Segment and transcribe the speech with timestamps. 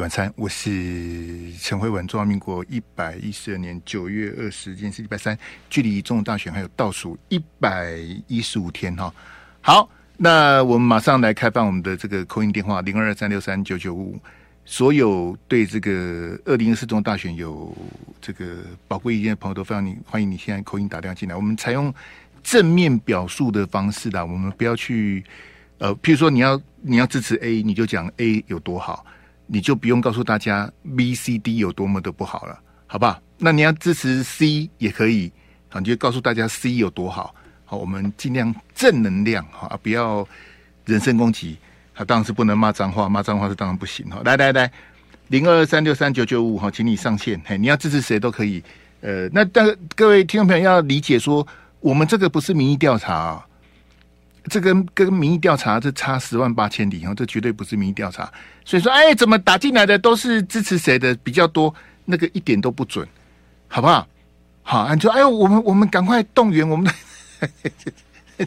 [0.00, 2.06] 晚餐，我是陈慧文。
[2.06, 5.38] 中华民国一百一十二年九月二十，今天是礼拜三，
[5.70, 7.96] 距离总统大选还有倒数一百
[8.26, 9.10] 一十五天哈。
[9.62, 9.88] 好，
[10.18, 14.18] 那我们马上来开放我们的这个口音电话零二二三六三九九五。
[14.66, 17.74] 所有对这个二零二四总统大选有
[18.20, 21.34] 这个宝贵意见的朋友，都非常你欢迎你现在口音打电话进来。
[21.34, 21.94] 我们采用
[22.42, 25.24] 正面表述的方式的，我们不要去
[25.78, 29.06] 呃，譬如说你要你要支持 A，你就讲 A 有多好。
[29.46, 33.20] 你就不用告诉大家 B、C、D 有多么的不好了，好吧？
[33.38, 35.32] 那你要支持 C 也可以，
[35.68, 37.34] 好，你就告诉大家 C 有多好。
[37.64, 40.26] 好，我们尽量正能量哈，不要
[40.84, 41.56] 人身攻击。
[41.94, 44.20] 他当然是不能骂脏话，骂脏话是当然不行哈。
[44.24, 44.70] 来来来，
[45.28, 47.40] 零二三六三九九五哈，请你上线。
[47.44, 48.62] 嘿，你要支持谁都可以。
[49.00, 51.46] 呃，那但各位听众朋友要理解说，
[51.80, 53.46] 我们这个不是民意调查啊。
[54.48, 58.32] 这跟跟民意调查这差十万八千里哦，这绝对不是民意调查。
[58.64, 61.74] 所以说，哎，怎么打进来的都是支持谁的比较多？
[62.04, 63.06] 那个一点都不准，
[63.66, 64.06] 好不好？
[64.62, 67.48] 好，你说，哎呦，我们我们赶快动员我们的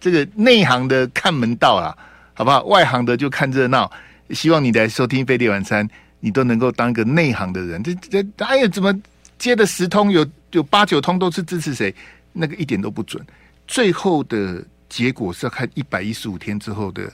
[0.00, 1.96] 这个内行的看门道啊，
[2.34, 2.64] 好不好？
[2.64, 3.90] 外行的就看热闹。
[4.30, 7.80] 希望你来收听飞碟晚餐，你都能够当个内行的人。
[7.84, 8.92] 这这，哎呀，怎么
[9.38, 11.94] 接的十通有有八九通都是支持谁？
[12.32, 13.24] 那个一点都不准。
[13.68, 14.64] 最后的。
[14.88, 17.12] 结果是要看一百一十五天之后的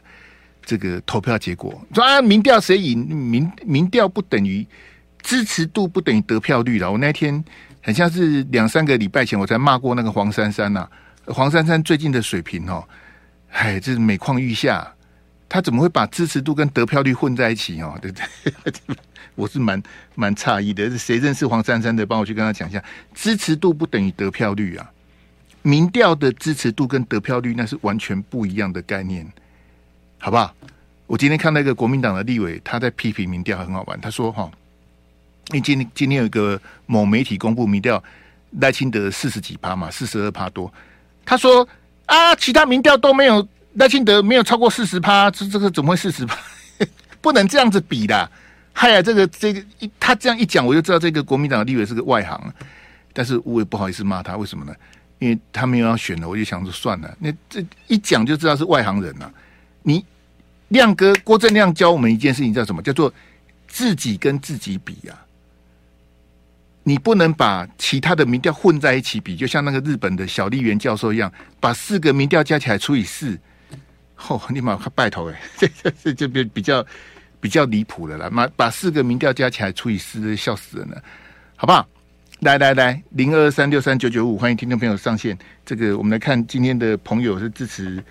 [0.65, 1.81] 这个投票结果。
[1.95, 3.07] 说啊，民调谁赢？
[3.07, 4.67] 民民调不等于
[5.23, 6.91] 支持度，不等于得票率了。
[6.91, 7.43] 我那天
[7.81, 10.91] 很像是两三个礼拜前，我才骂过那个黄珊珊呐、啊。
[11.33, 12.83] 黄珊珊最近的水平哦，
[13.51, 14.93] 哎，这是每况愈下。
[15.49, 17.97] 他怎么会把支持度跟得票率混在一起哦？
[18.01, 18.19] 对不
[18.71, 18.97] 对？
[19.35, 19.83] 我是蛮
[20.15, 20.97] 蛮诧异的。
[20.97, 22.07] 谁认识黄珊珊的？
[22.07, 22.83] 帮我去跟他讲一下，
[23.15, 24.91] 支持度不等于得票率啊。
[25.63, 29.27] 民调的支持度跟得票率那是完全不一样的概念，
[30.19, 30.55] 好不好？
[31.07, 34.01] 我今天看到一个国民党的立委，他在批评民调很好玩。
[34.01, 34.51] 他说：“哈，
[35.49, 38.03] 因为今天今天有一个某媒体公布民调，
[38.61, 40.73] 赖清德四十几趴嘛，四十二趴多。
[41.25, 41.69] 他说
[42.07, 46.35] 啊，其他民调都没有赖清德没有超过四十趴，这这个怎么会四十趴？
[47.21, 48.31] 不能这样子比的。
[48.73, 52.55] 嗨呀，这个这个一他这样一讲，我就知道这个国民党的立委是个外行。
[53.13, 54.75] 但是我也不好意思骂他，为什么呢？”
[55.23, 57.17] 因为他没有要选了，我就想说算了。
[57.21, 59.33] 那这一讲就知道是外行人了，
[59.85, 60.05] 你
[60.67, 62.83] 亮哥郭正亮教我们一件事情，叫什么？
[62.83, 63.13] 叫做
[63.69, 65.15] 自己跟自己比啊。
[66.83, 73.39] 你不能把其他的民调混在一起比，就像那个日本的小笠原教授一样，把四个民调加起来除以四。
[74.27, 76.85] 哦，你妈快拜托 哎，这这这就比比较
[77.41, 78.29] 比较离谱了了。
[78.29, 81.01] 妈把四个民调加起来除以四，笑死人了，
[81.55, 81.87] 好不好？
[82.43, 85.39] 来来来，零二三六三九九五，欢迎听众朋友上线。
[85.65, 88.03] 这个我们来看今天的朋友是支持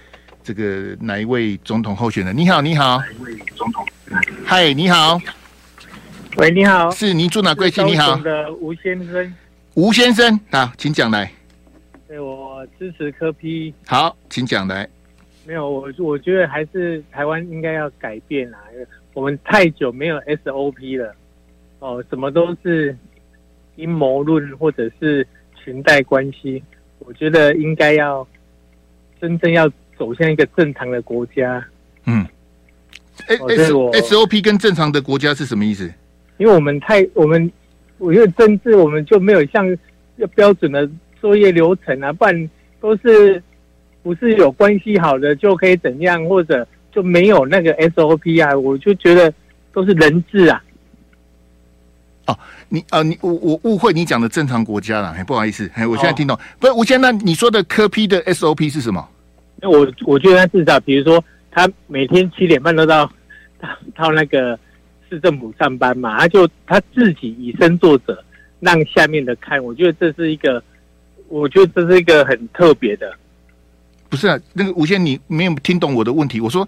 [0.42, 2.34] 这个哪一位总统候选人？
[2.38, 3.86] 你好，你好，哪一位总统？
[4.46, 5.20] 嗨，你好，
[6.38, 7.86] 喂，你好，是您住哪贵姓？
[7.86, 9.34] 你好，的吴先生，
[9.74, 11.30] 吴先生，好，请讲来。
[12.08, 13.74] 对，我支持柯 P。
[13.86, 14.88] 好，请讲来。
[15.46, 21.14] 没有，我我觉得还是台湾应该要改变啊，因为我们太久没有 SOP 了，
[21.80, 22.98] 哦，什么都是。
[23.76, 26.62] 阴谋论或者是裙带关系，
[27.00, 28.28] 我觉得应该要
[29.20, 31.66] 真正要走向一个正常的国家。
[32.06, 32.26] 嗯
[33.28, 35.92] ，S S O P 跟正常的国家是什么意思？
[36.38, 37.52] 因为我们太我们，
[38.00, 39.78] 我觉得政治我们就没有像
[40.36, 40.90] 标准的
[41.20, 42.50] 作业流程啊，不然
[42.80, 43.42] 都是
[44.02, 48.58] 不是有关系好的就可以怎样，或者就没有那个 S O P 啊？
[48.58, 49.32] 我就觉得
[49.72, 50.64] 都是人治啊。
[52.32, 59.08] 哦，你啊、呃，你我我误会你讲的正常国家了，不好意思，我现在听懂，哦、不是吴先生，那你说的科批的 SOP 是什么？
[59.62, 63.06] 那我我觉得他至少，比如说他每天七点半都到
[63.60, 64.58] 到到那个
[65.10, 68.24] 市政府上班嘛，他就他自己以身作则，
[68.60, 70.64] 让下面的看，我觉得这是一个，
[71.28, 73.14] 我觉得这是一个很特别的。
[74.10, 76.42] 不是啊，那个吴先生，你没有听懂我的问题。
[76.42, 76.68] 我说，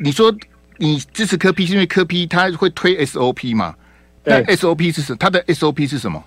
[0.00, 0.32] 你说
[0.76, 3.74] 你支持科批是因为科批他会推 SOP 嘛？
[4.24, 5.16] 对 SOP 是什么？
[5.20, 6.22] 他的 SOP 是什么？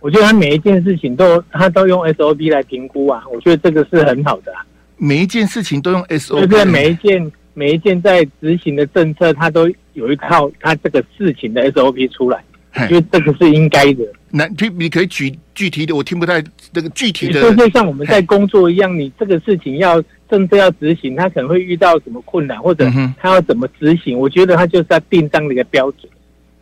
[0.00, 4.66] 我觉得他每一件事情都他都用 SOP 来评估啊，我觉得这个是很好的、啊。
[4.96, 12.42] 每一件事情都用 SOP，就是每一件每一件在执行的政策，他都有一套他这个事情的 SOP 出来，
[12.90, 14.04] 因为这个是应该的。
[14.30, 16.42] 那你你可以举具体的，我听不太
[16.72, 17.40] 这个具体的。
[17.40, 22.90] 就就像我们在工作一样，你这个事情要政策要执行，他可能会遇到什么困难，或者
[23.20, 24.18] 他要怎么执行？
[24.18, 26.10] 我觉得他就是要定这样的一个标准。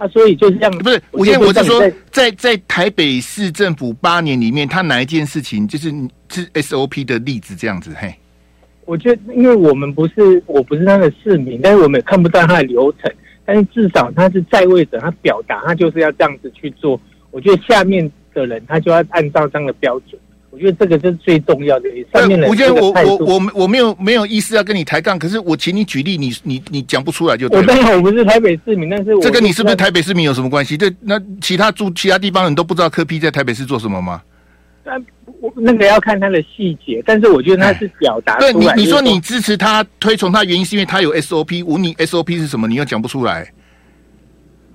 [0.00, 5.90] 啊，所以就是这样，不是吴先生，我是说，在在台北市政府八年里面，他哪一件事情就是
[6.30, 7.90] 是 SOP 的例子这样子？
[7.94, 8.14] 嘿，
[8.86, 13.12] 我觉得，因为我们不是，我不是他的市民，但是我们也看不到他的流程，
[13.44, 16.98] 但是至少他是在位者，他表达他就是要这样子去做。
[17.30, 20.18] 我觉得下面的人他就要按照这样的标准。
[20.50, 21.88] 我觉得这个就是最重要的。
[22.12, 27.62] 上面的我觉得我我我我没有没有意思要跟你抬杠，可是我请你举例，你你你讲不出来就对了。
[27.62, 30.76] 我当然我不是台北市民，但是我这跟你是不是台北市民有什么关系？
[30.76, 34.20] 这那其他住其他地方人都不知道柯 P 在台北市做什么吗？
[34.82, 35.00] 但
[35.40, 38.38] 我那个要看他的细节，但是我觉得他是表达。
[38.38, 42.66] 对你你说你支持他推崇他原因是因为他有 SOP，我问你 SOP 是什么？
[42.66, 43.48] 你又讲不出来。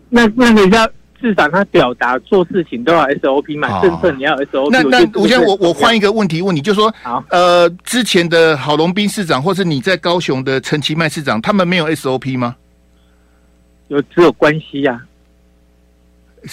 [0.09, 0.89] 那那你要。
[1.19, 4.69] 至少他表达做事情都要 SOP 嘛，政策你要 SOP。
[4.69, 6.93] 那那我先我我换一个问题问你，就说
[7.29, 12.55] 呃，之前的郝龙斌市长，或是你在高雄的陈其迈市长，他们没有 SOP 吗？
[13.87, 15.15] 有，只有关系呀、啊。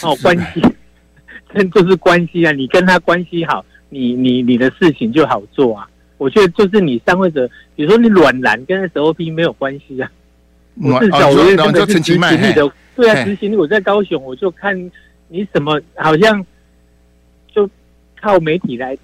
[0.02, 0.62] 哦，关系，
[1.54, 2.52] 这就是关系啊！
[2.52, 5.86] 你跟他关系好，你你你的事情就好做啊。
[6.16, 10.10] 我觉得就是你上位者，比如说你软蓝跟 SOP 没有关系啊。
[10.80, 12.72] 我是小刘，那个陈其迈的。
[12.94, 14.76] 对啊，执行力我在高雄，我就看
[15.28, 16.44] 你怎么好像
[17.54, 17.68] 就
[18.20, 18.96] 靠媒体来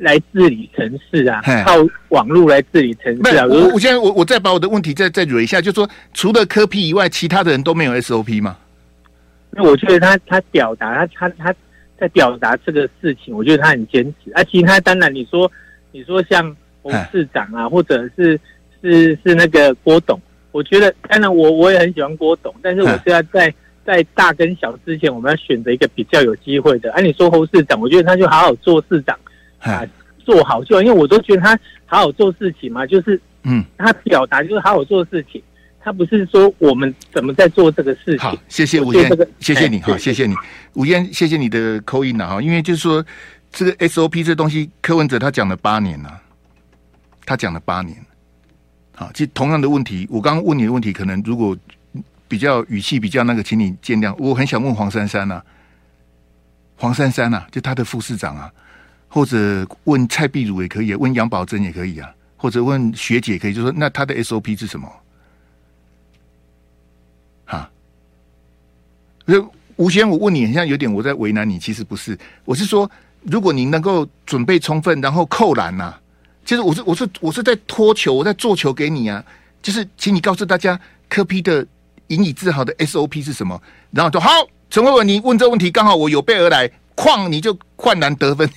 [0.00, 1.72] 来治理城市啊，靠
[2.10, 3.46] 网络来治理城市啊。
[3.46, 8.56] 我我现在我我再把我的问题再再捋一下，就是说除了科批以外，其他的人都没有 SOP 吗？
[9.50, 11.54] 那我觉得他他表达他他他
[11.98, 14.30] 在表达这个事情，我觉得他很坚持。
[14.32, 15.50] 啊，其他当然你说
[15.90, 18.38] 你说像洪市长啊，或者是
[18.82, 20.20] 是是那个郭董。
[20.52, 23.52] 我觉得，当然我我也很喜欢郭董，但是我是要在
[23.84, 26.92] 在大跟小之前，我们要选择一个比较有机会的。
[26.92, 29.18] 按、啊、你说侯市长，我觉得他就好好做市长
[29.58, 29.82] 啊，
[30.18, 35.42] 做好就好，因为我都觉得他好好做事情嘛，就是嗯，他表达就是好好做事情，
[35.80, 38.18] 他不是说我们怎么在做这个事情。
[38.18, 39.08] 好，谢谢吴嫣，
[39.40, 40.34] 谢谢你，好，谢谢你，
[40.74, 43.04] 吴嫣，谢谢你的口音了哈，因为就是说
[43.50, 46.20] 这个 SOP 这东西，柯文哲他讲了八年了，
[47.24, 47.96] 他讲了八年。
[48.94, 51.56] 好，其实同样的问题，我刚刚问你的问题，可能如果
[52.28, 54.14] 比较语气比较那个，请你见谅。
[54.18, 55.44] 我很想问黄珊珊呐、啊，
[56.76, 58.52] 黄珊珊呐、啊，就他的副市长啊，
[59.08, 64.90] 或者问蔡碧如也可以，问杨宝珍也可以啊，或者问学姐也可以，就说那他的 SOP 是什么？
[67.46, 67.70] 哈，
[69.26, 72.90] 就吴先，我问你，好像有点我在为难你，其实不是，我是说，
[73.22, 75.94] 如果你能够准备充分，然后扣篮呐。
[76.44, 79.24] 其实我是我是我是在托球，我在做球给你啊！
[79.62, 80.78] 就是请你告诉大家，
[81.08, 81.64] 柯 P 的
[82.08, 83.60] 引以自豪的 SOP 是什么？
[83.92, 84.28] 然后就好，
[84.68, 88.48] 陈慧文，你问这问题刚好我有备而来，哐你就换篮得分。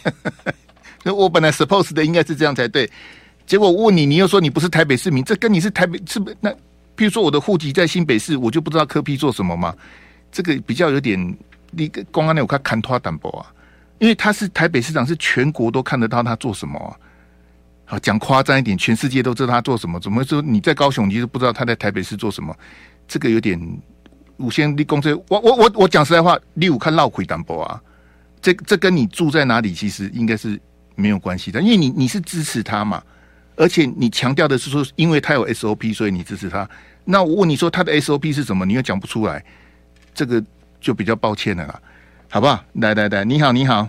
[1.04, 2.90] 所 以我本来 suppose 的应该是这样才对，
[3.46, 6.32] 结果问你，你又说你不是台北市民，这跟你是台北是不？
[6.42, 6.50] 那
[6.98, 9.76] 譬如说我的户籍在新北市，我就不知道柯 P 做什么嘛？
[10.32, 11.38] 这个比较有点，
[11.70, 13.54] 你公安那我看看拖单薄啊，
[14.00, 17.00] 因为他是台北市长，是全国都看得到他做什么。
[17.86, 20.00] 好，讲夸张一点，全世界都知道他做什么。
[20.00, 22.56] 怎么说你在高雄，你就不知道他在台北市做什么？
[23.08, 23.60] 这个有点，
[24.38, 25.00] 五先立功。
[25.00, 27.80] 这我我我我讲实在话，你有看闹鬼淡薄啊？
[28.42, 30.60] 这这跟你住在哪里其实应该是
[30.96, 33.04] 没有关系的，因为你你是支持他嘛，
[33.56, 36.68] 而且你强调的是说，因为他有 SOP，所以你支持他。
[37.04, 38.66] 那我问你说他的 SOP 是什么？
[38.66, 39.44] 你又讲不出来，
[40.14, 40.44] 这个
[40.82, 41.80] 就比较抱歉了啦，
[42.32, 42.64] 好不好？
[42.74, 43.88] 来来来，你好，你好，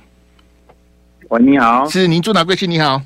[1.28, 2.70] 喂，你好，是您住哪贵姓？
[2.70, 3.00] 你好。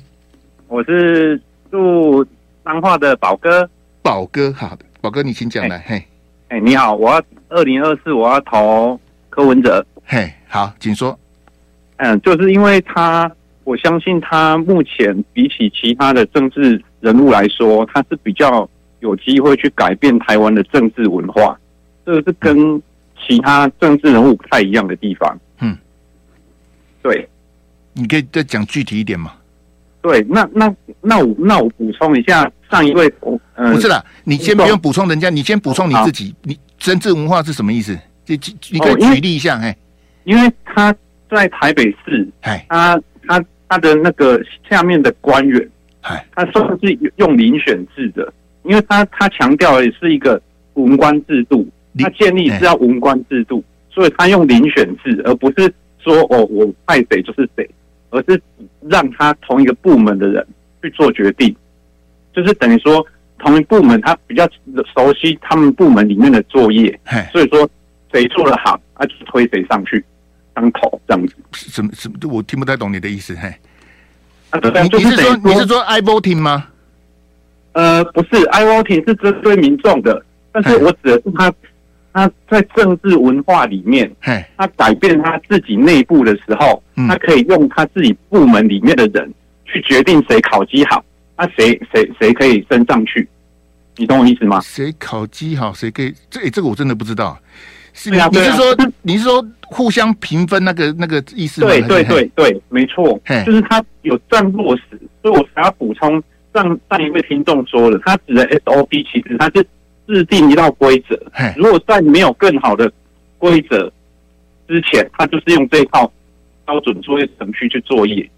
[0.71, 1.37] 我是
[1.69, 2.25] 住
[2.63, 3.69] 彰化的宝哥，
[4.01, 6.01] 宝哥，好的，宝哥，你请讲来，嘿，
[6.47, 8.97] 哎，你好，我要二零二四，我要投
[9.29, 11.19] 柯文哲，嘿，好，请说，
[11.97, 13.29] 嗯，就是因为他，
[13.65, 18.69] 我相信他目前比起其他的政治人物来说，他是比较
[19.01, 21.53] 有机会去改变台湾的政治文化，
[22.05, 22.81] 这个是跟
[23.27, 25.77] 其他政治人物不太一样的地方，嗯，
[27.01, 27.27] 对，
[27.91, 29.33] 你可以再讲具体一点吗？
[30.01, 33.11] 对，那那那我那我补充一下，上一位，
[33.55, 37.95] 嗯，不是啦，你先不用补充人家，你先补充你自己，你政治文化是什么意思？
[38.25, 38.33] 就
[38.71, 39.77] 你可以举例一下，哎，
[40.23, 40.91] 因为他
[41.29, 45.69] 在台北市，哎，他他他的那个下面的官员，
[46.01, 50.41] 哎，他算是用遴选制的，因为他他强调的是一个
[50.73, 51.67] 文官制度，
[51.99, 57.69] 他建立是要文官制度，所以他用遴选制，而不是说哦，我派谁就是谁。
[58.13, 58.41] 而是
[58.91, 60.45] 让他同一个部门的人
[60.81, 61.55] 去做决定，
[62.33, 63.05] 就是等于说
[63.39, 64.45] 同一部门他比较
[64.93, 66.99] 熟悉他们部门里面的作业，
[67.31, 67.67] 所以说
[68.11, 70.03] 谁做的好，他就推谁上去
[70.53, 71.35] 当头这样子。
[71.53, 72.15] 什么什么？
[72.29, 73.33] 我听不太懂你的意思。
[73.35, 73.47] 嘿，
[74.49, 76.67] 啊，对，你是说你是说 i voting 吗？
[77.71, 81.53] 呃，不是，i voting 是针对民众的，但是我指的是他。
[82.13, 84.11] 他在政治文化里面，
[84.57, 89.33] 他改变他自己内部的时候，他可以用他自己部门里面的人
[89.65, 91.03] 去决定谁考绩好，
[91.37, 93.27] 那，谁谁谁可以升上去。
[93.97, 94.59] 你懂我意思吗？
[94.61, 96.13] 谁考绩好，谁可以？
[96.29, 97.37] 这、欸，这个我真的不知道。
[97.93, 101.67] 是啊，你是说你是说互相评分那个那个意思吗？
[101.67, 104.83] 对对对对，没错，就是他有这样落实，
[105.21, 106.21] 所以我才要补充。
[106.53, 109.65] 上上一位听众说了，他指的 SOP 其实他是
[110.07, 111.19] 制定一套规则。
[111.55, 112.91] 如果在没有更好的
[113.37, 113.91] 规则
[114.67, 116.11] 之前，他就是用这套
[116.65, 118.29] 标准作业程序去作业。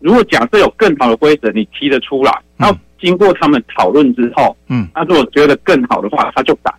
[0.00, 6.72] 如果假设有更好的规则，你提得出来，然后经过他们讨论之后，嗯，他如果觉得更好的话，他就改。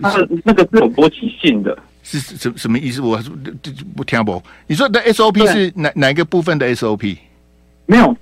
[0.00, 3.00] 他的那个是有逻辑性的，是什什么意思？
[3.00, 4.40] 我不不听不。
[4.68, 7.18] 你说的 SOP 是哪哪一个部分的 SOP？
[7.86, 8.16] 没有，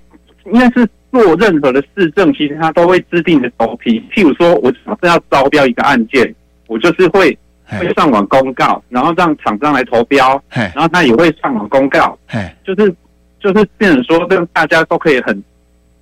[0.52, 0.88] 应该是。
[1.12, 4.02] 做任何的市政，其实他都会制定的 SOP。
[4.10, 6.34] 譬如说，我假设要招标一个案件，
[6.66, 12.18] 我就是会会上网公告，然后让厂商来投标，然后他也会上网公告，
[12.66, 12.94] 就是
[13.40, 15.42] 就是变成说，让大家都可以很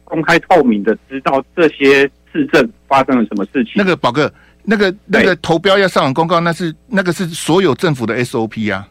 [0.03, 3.75] 公开透明的知道这些市政发生了什么事情。
[3.77, 4.33] 那个宝哥，
[4.65, 8.89] 那个那个投标要上网公告，那是那个是所有政府的 SOP 啊。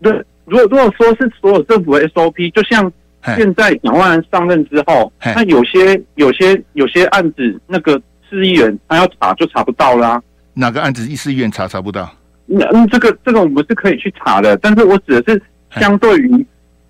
[0.00, 0.12] 对，
[0.44, 2.92] 如果如果说是所有政府的 SOP，就像。
[3.34, 10.22] 现在蒋万安上任之后，那有些有些有些案子，那个市议员他要查就查不到啦、啊。
[10.54, 12.10] 哪个案子市议员查查不到？
[12.46, 15.42] 那嗯，这个这个我们是可以去查的，但是我指的是
[15.80, 16.46] 相对于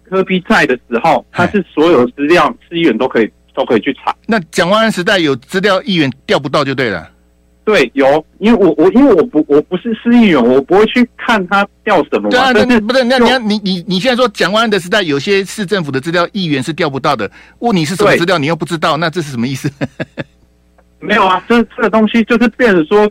[0.08, 4.14] 科比在的时候，他是所有资料市议员都可以都可以去查。
[4.26, 7.10] 那蒋万安时代有资料议员调不到就对了。
[7.66, 12.30] 对，有，因为我我因为我不我不是市议员，我不会去看他调什么。
[12.30, 19.68] 对啊，那那不是那你要你你你现在说蒋万安的时代，有些市政府的资料议员是调不到的，问你是什么资料，你又不知道，那这是什么意思？
[21.02, 23.04] 没有啊，这这个东西就是变成说，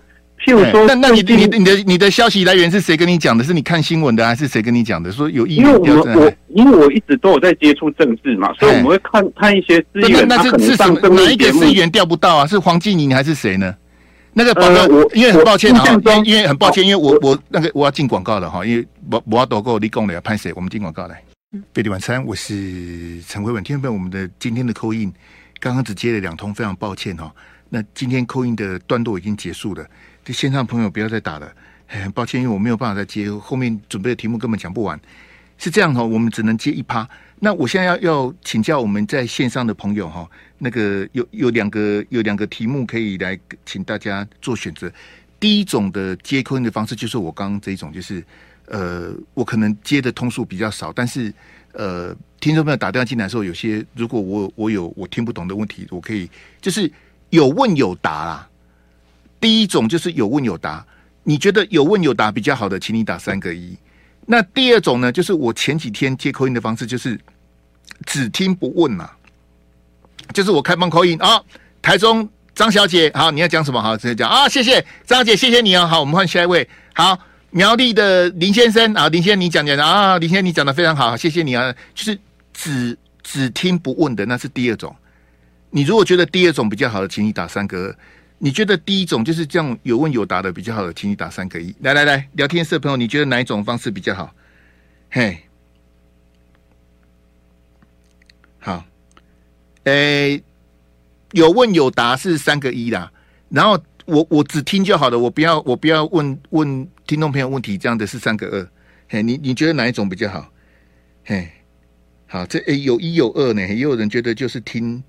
[0.46, 3.44] 譬如说，那那你你你的你的消息来源是谁跟你讲的？
[3.44, 5.12] 是你看新闻的，还是谁跟你讲的？
[5.12, 5.96] 说有议员调？
[5.96, 10.98] 因为我我因为我一直都有在接触政治嘛，所以我们会看看一些资源，那是是什么？
[11.10, 12.48] 哪一个市议员调不到啊？
[12.48, 13.76] 是黄继宁还是谁呢？
[14.38, 15.82] 那个宝哥，因为很抱歉啊，
[16.26, 20.52] 因为很抱歉，因为我我那个我要进广告了哈，因为我我要躲过立功的要拍谁？
[20.58, 21.24] 我们进广告来。
[21.74, 23.64] 飞碟晚餐，我是陈慧文。
[23.64, 25.14] 听众朋友，我们的今天的 call in
[25.62, 27.34] 刚刚只接了两通，非常抱歉哈。
[27.70, 29.86] 那今天 call in 的段落已经结束了，
[30.26, 31.50] 这线上朋友不要再打了，
[31.88, 35.00] 很抱歉，因为我没有办法再接，后面准备的题目根本讲不完。
[35.58, 37.08] 是这样哈，我们只能接一趴。
[37.40, 44.92] 那我现在要要请教我们在线上的朋友哈，那个有有两个有两个题目可以来请大家做选择。
[45.40, 48.24] 第一种的接 call in 的方式就是我刚刚这一种，就是
[48.68, 51.32] 呃，我可能接的通数比较少，但是
[51.74, 56.30] 呃，听众朋友打电话进来的时候，有些如果我我有我听不懂的问题，我可以
[56.62, 56.92] 就是
[57.30, 58.50] 有问有答啦。
[59.42, 60.84] 第一种就是有问有答，
[61.24, 63.78] 你觉得有问有答比较好的，请你打三个一。
[64.26, 67.20] 那第二种呢，就是我前几天接 call in 的方式，就是
[68.06, 69.12] 只听不问嘛，
[70.34, 71.42] 就是我开放口音啊，
[71.82, 73.82] 台中张小姐，好，你要讲什么？
[73.82, 77.20] 好，直接讲啊，谢谢张姐，谢谢你啊，好，我们换下一位，好，
[77.52, 82.20] 苗栗的林先生啊，林先生你讲讲啊，林先生你讲的非常好，谢谢你啊，就是
[82.54, 84.96] 只只听不问的，那是第二种。
[85.70, 87.96] 你如果觉得第二种比较好的，请你打三个二。
[88.38, 91.74] 你觉得第一种就是这样有问有答的比较好的，请你打三个一。
[91.80, 94.34] 来来来，聊天室的朋友，你觉得哪一种方式比较好？
[95.10, 95.40] 嘿，
[98.60, 98.84] 好，
[99.86, 100.44] 诶、
[101.32, 103.12] 有问有答是三个一啦。
[103.50, 108.70] 然后我我只听就好了，我不要我不要问问听众朋友问题，这样的是三个二。
[109.10, 110.52] 嘿，你你觉得哪一种比较好？
[111.24, 111.50] 嘿，
[112.28, 115.04] 好，这诶、有一有二呢，也有人觉得就是听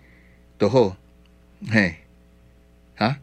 [0.59, 0.97] 的后，
[1.71, 1.95] 嘿。
[2.97, 3.19] 啊，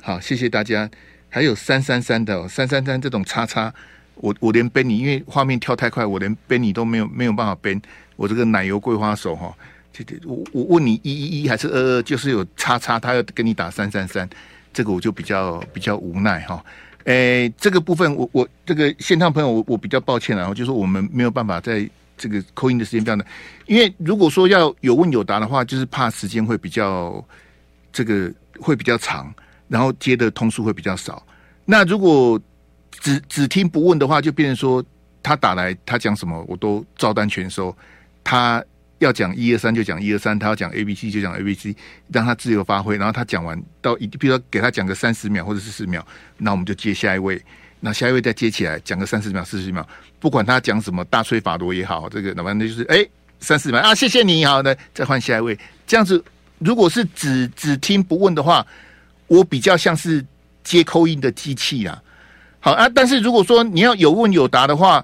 [0.00, 0.88] 好，谢谢大家。
[1.28, 3.72] 还有三三三的，三三三这种叉叉，
[4.16, 7.80] 我我连编你，因为画面跳太快，我连编你都没有没有办法编。
[8.16, 9.56] 我这个奶油桂花手哈，
[9.92, 14.28] 这这我我问你一一一还是二二，就是有叉叉，他要跟你打三三三，
[14.72, 16.64] 这个我就比较比较无奈哈。
[17.04, 23.24] 诶，这个部分我我这个线上朋友我我比较抱歉啊，就是我们没有办法在这个扣音的时间这样的，
[23.66, 27.24] 因为如果说要有问有答的话，就是怕时间会比较
[27.92, 28.32] 这个。
[28.60, 29.32] 会比较长，
[29.68, 31.26] 然后接的通数会比较少。
[31.64, 32.38] 那如果
[32.90, 34.84] 只只听不问的话，就变成说
[35.22, 37.74] 他打来他讲什么我都照单全收。
[38.22, 38.62] 他
[39.00, 41.74] 要讲一二三就讲一二三，他要讲 A B C 就讲 A B C，
[42.12, 42.96] 让他自由发挥。
[42.96, 46.06] 然后他讲完到一，比如说给他讲个三十秒或者是四十秒，
[46.38, 47.42] 那我们就接下一位。
[47.80, 49.86] 那下一位再接起来讲个三十秒四十秒，
[50.18, 53.04] 不管他讲什么大吹法罗也好，这个那反正就是哎
[53.40, 56.22] 三十秒啊，谢谢你好，那再换下一位，这样子。
[56.58, 58.66] 如果是只只听不问的话，
[59.28, 60.22] 我比较像是
[60.62, 62.02] 接 call in 的机器啦。
[62.58, 65.02] 好啊，但是如果说你要有问有答的话，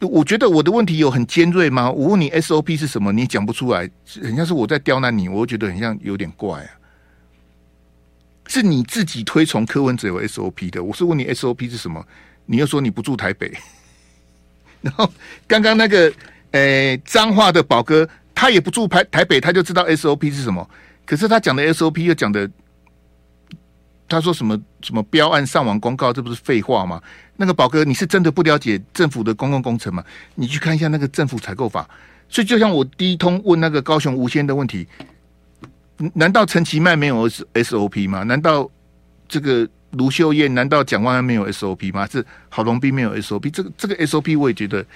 [0.00, 1.90] 我觉得我的问题有很尖锐吗？
[1.90, 3.88] 我问你 SOP 是什么，你讲不出来，
[4.22, 6.70] 很像是我在刁难你，我觉得很像有点怪啊。
[8.46, 10.82] 是你自己推崇柯文哲有 SOP 的。
[10.82, 12.04] 我是问你 SOP 是什么？
[12.46, 13.52] 你又说你不住台北。
[14.80, 15.12] 然后
[15.46, 16.12] 刚刚那个
[16.52, 20.68] 诶彰化的宝哥，他也不住台台北，他就知道 SOP 是什么。
[21.04, 22.50] 可是他讲的 SOP 又讲的，
[24.10, 27.00] 他说什么什么标案上网公告，这不是废话吗？
[27.36, 30.04] 那个宝哥，你是真的不了解政府的公共工程吗？
[30.34, 31.88] 你去看一下那个政府采购法。
[32.28, 34.86] 所以就像我第一通问那个高雄无线的问题，
[36.12, 38.24] 难道陈其迈没有 SOP 吗？
[38.24, 38.70] 难道
[39.28, 39.66] 这个？
[39.94, 42.06] 卢秀燕难道蒋万安没有 SOP 吗？
[42.06, 43.50] 是郝龙斌没有 SOP？
[43.50, 44.86] 这个这个 SOP 我也觉得，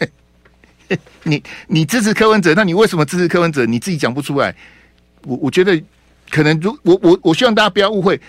[1.24, 3.64] 你你支持柯文哲，那你为什么支持柯文哲？
[3.64, 4.54] 你自己讲不出来。
[5.22, 5.82] 我我觉得
[6.34, 8.20] 可能如我我我希望大家不要误会。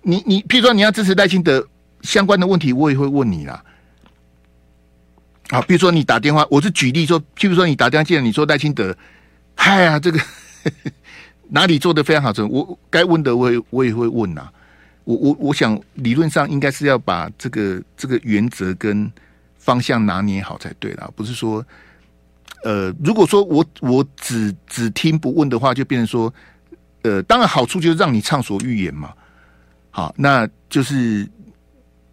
[0.00, 1.62] 你你譬如说你要支持赖清德
[2.00, 3.62] 相关的问题，我也会问你啦。
[5.50, 8.96] 好，比如说你打电话，我是举例说，譬如说你打电话进来，你说赖清德，
[9.54, 10.18] 嗨呀，这个。
[11.52, 12.32] 哪里做得非常好？
[12.48, 14.48] 我该问的我也我也会问呐、
[15.04, 19.10] 我我我想理论上应该是要把这个这个原则跟
[19.58, 21.10] 方向拿捏好才对啦。
[21.14, 21.62] 不是说，
[22.62, 26.32] 呃，如果说我我只只听不问的话，就变成说，
[27.02, 29.12] 呃，当然好处就是让你畅所欲言嘛。
[29.90, 31.26] 好，那就是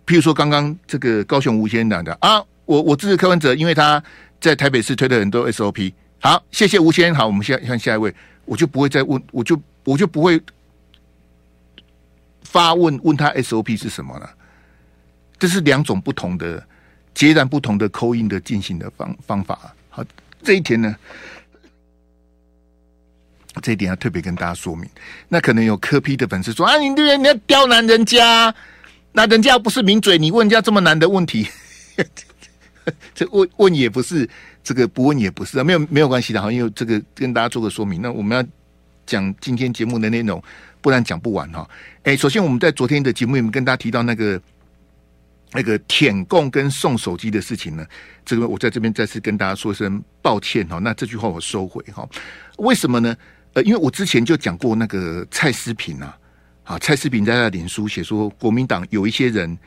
[0.06, 4.04] 譬如说刚刚这个高雄吴先生讲的啊，我我支持柯文哲，因为他
[4.40, 5.94] 在台北市推的很多 SOP。
[6.20, 7.16] 好，谢谢吴先生。
[7.16, 8.14] 好，我们现在看下一位。
[8.46, 10.42] 我就不会再问，我就我就不会
[12.44, 14.30] 发问问他 SOP 是什么了。
[15.38, 16.66] 这是两种不同的、
[17.14, 19.76] 截然不同的 call in 的进行的方方法。
[19.90, 20.02] 好，
[20.42, 20.96] 这一天呢，
[23.62, 24.90] 这一点要特别跟大家说明。
[25.28, 28.54] 那可能有磕批的粉丝说啊，你对你要刁难人家，
[29.12, 31.48] 那人家又不是名嘴，你问人家这么难的问题，
[33.14, 34.30] 这问问也不是。
[34.64, 38.02] 这个不问也不是啊，没有没有关系的哈，因为这个跟大家做个说明。
[38.02, 38.46] 那我们要
[39.06, 40.44] 讲今天节目的内容，
[40.82, 41.66] 不然讲不完哈。
[42.04, 44.42] 哎，首先我们在昨天的节目里面跟大家提到那个
[45.54, 47.86] 那个舔供跟送手机的事情呢，
[48.26, 50.80] 这个我在这边再次跟大家说声抱歉哈。
[50.80, 52.06] 那这句话我收回哈。
[52.58, 53.16] 为什么呢？
[53.58, 56.16] 呃，因为我之前就讲过那个蔡思平啊，
[56.64, 59.58] 啊，蔡思平在他的脸书写说，国民党有一些人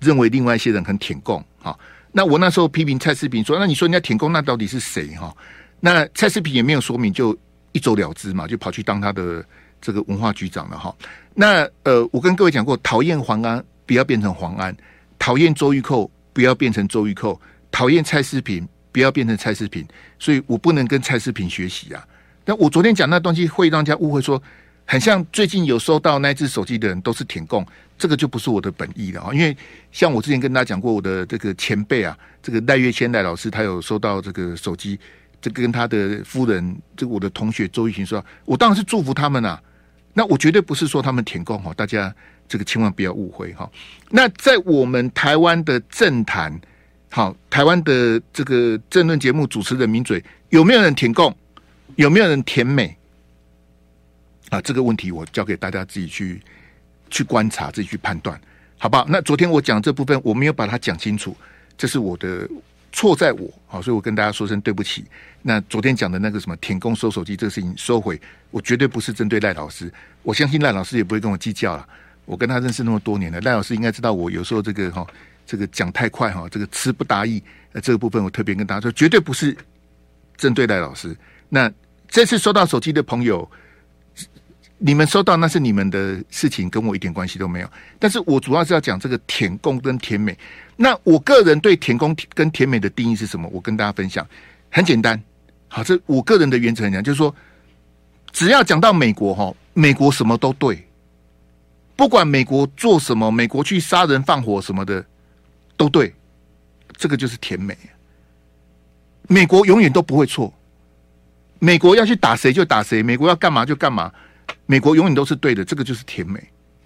[0.00, 1.78] 认为另外一些人很舔共哈。
[2.10, 5.32] 那我那时候批评蔡思平说：“那你说人家舔共，那到底是谁哈？”
[5.78, 7.38] 那蔡思平也没有说明，就
[7.70, 9.44] 一走了之嘛，就跑去当他的
[9.80, 10.92] 这个文化局长了哈。
[11.32, 14.76] 那呃，我跟各位讲过，讨厌黄安不要变成黄安，
[15.20, 17.38] 讨厌周玉蔻不要变成周玉蔻，
[17.70, 19.86] 讨厌蔡思平不要变成蔡思平，
[20.18, 22.04] 所以我不能跟蔡思平学习啊。
[22.46, 24.40] 但我昨天讲那东西会让人家误会说，
[24.86, 27.66] 很像最近有收到那只手机的人都是舔供。
[27.98, 29.56] 这个就不是我的本意了啊，因为
[29.90, 35.00] 像我之前跟大家讲过，我的这个前辈啊，这个赖月谦赖老师，他有收到这个手机，
[35.40, 39.60] 这跟他的夫人，这个我的同学周玉琴说，我当然是祝福他们啊。
[40.12, 42.14] 那我绝对不是说他们舔供哈，大家
[42.46, 43.66] 这个千万不要误会哈。
[44.10, 46.52] 那在我们台湾的政坛，
[47.10, 51.34] 好，台湾的这个政论节目主持人名嘴，有没有人舔供？
[51.96, 52.96] 有没有人甜美？
[54.48, 56.40] 啊，这个问题我交给大家自己去。
[57.08, 58.38] 去观察，自己去判断，
[58.78, 59.06] 好不好？
[59.08, 61.36] 那昨天我讲这部分，我没有把它讲清楚，
[61.78, 62.50] 这是我的
[62.90, 65.04] 错，在我好，所以我跟大家说声对不起。
[65.40, 69.88] 那昨天讲的那个什么舔共收手机这个事情收回，我绝对不是针对赖老师，
[70.24, 71.88] 我相信赖老师也不会跟我计较了。
[72.24, 75.06] 我跟他认识那么多年了，赖老师应该知道我有时候这个哈，
[75.46, 79.56] 这个讲太快哈，这个词不达意，那这个部分我特别跟大家说，绝对不是
[80.36, 81.16] 针对赖老师。
[81.48, 81.72] 那
[82.16, 83.46] 这次收到手机的朋友。
[84.78, 87.70] 你们收到那是你们的事情，跟我一点关系都没有。
[87.98, 90.34] 但是我主要是要讲这个舔共跟舔美。
[90.76, 93.46] 那我个人对舔共跟舔美的定义是什么？
[93.52, 94.26] 我跟大家分享，
[94.70, 95.22] 很简单。
[95.68, 97.34] 好，这我个人的原则很简单，就是说，
[98.32, 100.82] 只要讲到美国哈，美国什么都对，
[101.96, 105.04] 不管美国做什么，美国去杀人放火什么的
[105.76, 106.14] 都对，
[106.96, 107.76] 这个就是甜美。
[109.28, 110.50] 美国永远都不会错，
[111.58, 114.12] 美国要去打谁就打谁，美国要干嘛就干嘛。
[114.66, 116.42] 美国永远都是对的，这个就是舔美。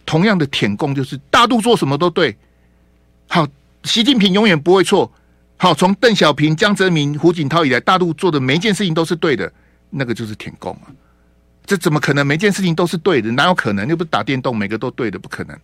[0.06, 2.37] 同样的舔共就是大陆做什么都对。
[3.26, 3.46] 好，
[3.85, 5.11] 习近平永远不会错。
[5.56, 9.52] 好，从邓小平、江泽民、胡锦涛以来，大陆做的每一件事情都是对的，
[9.90, 10.92] 那个就是舔共啊。
[11.66, 13.30] 这怎么可能每件事情都是对的？
[13.33, 13.87] 哪有可能？
[13.87, 15.59] 又不是打电动，每个都对的，不可能。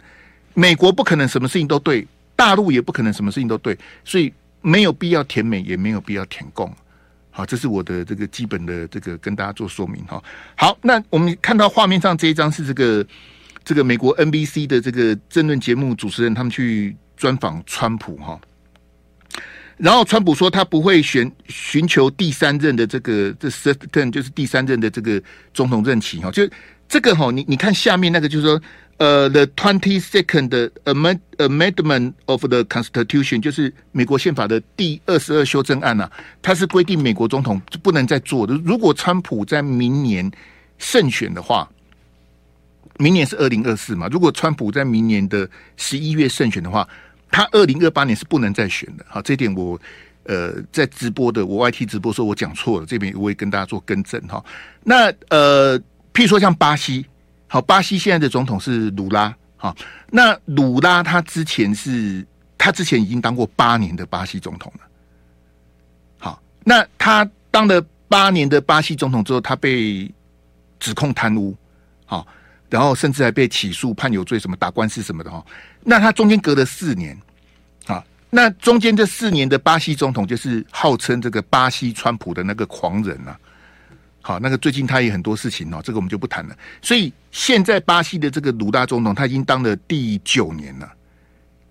[0.55, 6.73] 美国不可能什么事情都对，大陆也不可能什么事情都对，所以没有必要舔美，也没有必要舔共。
[7.37, 10.25] 好，这是我的这个基本的这个跟大家做说明哈。
[10.55, 13.07] 好，那我们看到画面上这一张是这个
[13.63, 18.41] 这个美国 NBC 的这个政论节目主持人，他们去专访川普哈。
[19.77, 25.23] 然后川普说他不会选寻求第三任的这个这 third term 就是第三任的这个
[25.53, 26.31] 总统任期哈。
[26.31, 26.49] 就
[26.89, 28.59] 这个哈，你你看下面那个，就是说，
[28.99, 38.55] 呃，the twenty second amendment of the Constitution，就是美国宪法的第二十二修正案啊，它是规定美国总统就不能再做的。
[38.65, 40.31] 如果川普在明年
[40.79, 41.69] 胜选的话，
[42.99, 44.09] 明年是二零二四嘛？
[44.11, 46.89] 如果川普在明年的十一月胜选的话，
[47.31, 49.05] 他二零二八年是不能再选的。
[49.09, 49.79] 好，这点我
[50.25, 54.43] 呃在直播的我 YT 直播说我讲错了，这边我会跟大家做更正哈。
[54.83, 55.79] 那呃。
[56.17, 57.05] 譬如说像巴西，
[57.49, 59.75] 好，巴西现在的总统是鲁拉，好，
[60.11, 62.27] 那鲁拉他之前是，
[62.59, 64.85] 他之前已经当过八年的巴西总统了，
[66.19, 70.13] 好，那他当了八年的巴西总统之后，他被
[70.81, 71.57] 指控贪污，
[72.05, 72.27] 好，
[72.69, 75.45] 然后甚至还被起诉判有罪，什么打官司什么的哈，
[75.83, 77.17] 那他中间隔了四年，
[77.87, 83.39] 啊，那中间这四年的巴西总统就是号称这个巴西川普的那个狂人啊。
[84.27, 86.59] 好，那个最近他也很多事情哦，这个我们就不谈了。
[86.83, 90.93] 所以现在巴西的这个鲁拉总统，他已经当了第九年了，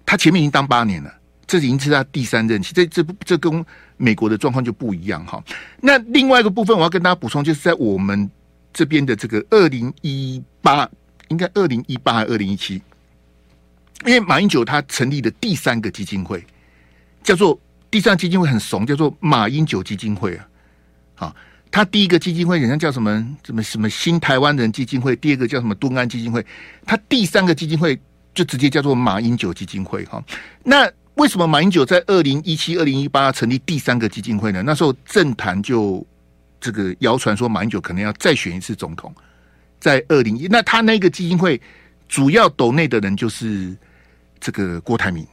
[0.06, 1.14] 他前面已经当八年了，
[1.46, 2.74] 这已经是他第三任期。
[2.74, 3.66] 这这这跟
[3.98, 5.44] 美国的状况就不一样哈。
[5.82, 8.32] 那另外一个部分，我要跟大家补充，就是在我们
[8.72, 10.90] 这边的这个二零一八，
[11.28, 12.82] 应该二零一八还二零一七？
[14.06, 16.42] 因为马英九他成立的第三个基金会，
[17.22, 17.60] 叫做
[17.92, 20.48] 第三基金会很怂，叫做马英九基金会啊，
[21.16, 21.36] 好。
[21.76, 26.42] 他第一个基金会人家叫什么什么什么新台湾人基金会，第二个叫什么东安基金会，
[26.86, 28.00] 他第三个基金会
[28.34, 30.24] 就直接叫做马英九基金会哈。
[30.64, 34.64] 那为什么马英九在二零一七、二零一八成立第三个基金会呢？
[34.64, 36.02] 那时候政坛就
[36.62, 39.14] 这个谣传说马英九可能要再选一次总统，
[39.78, 41.60] 在二零一，那他那个基金会
[42.08, 43.76] 主要斗内的人就是
[44.40, 45.28] 这个郭台铭。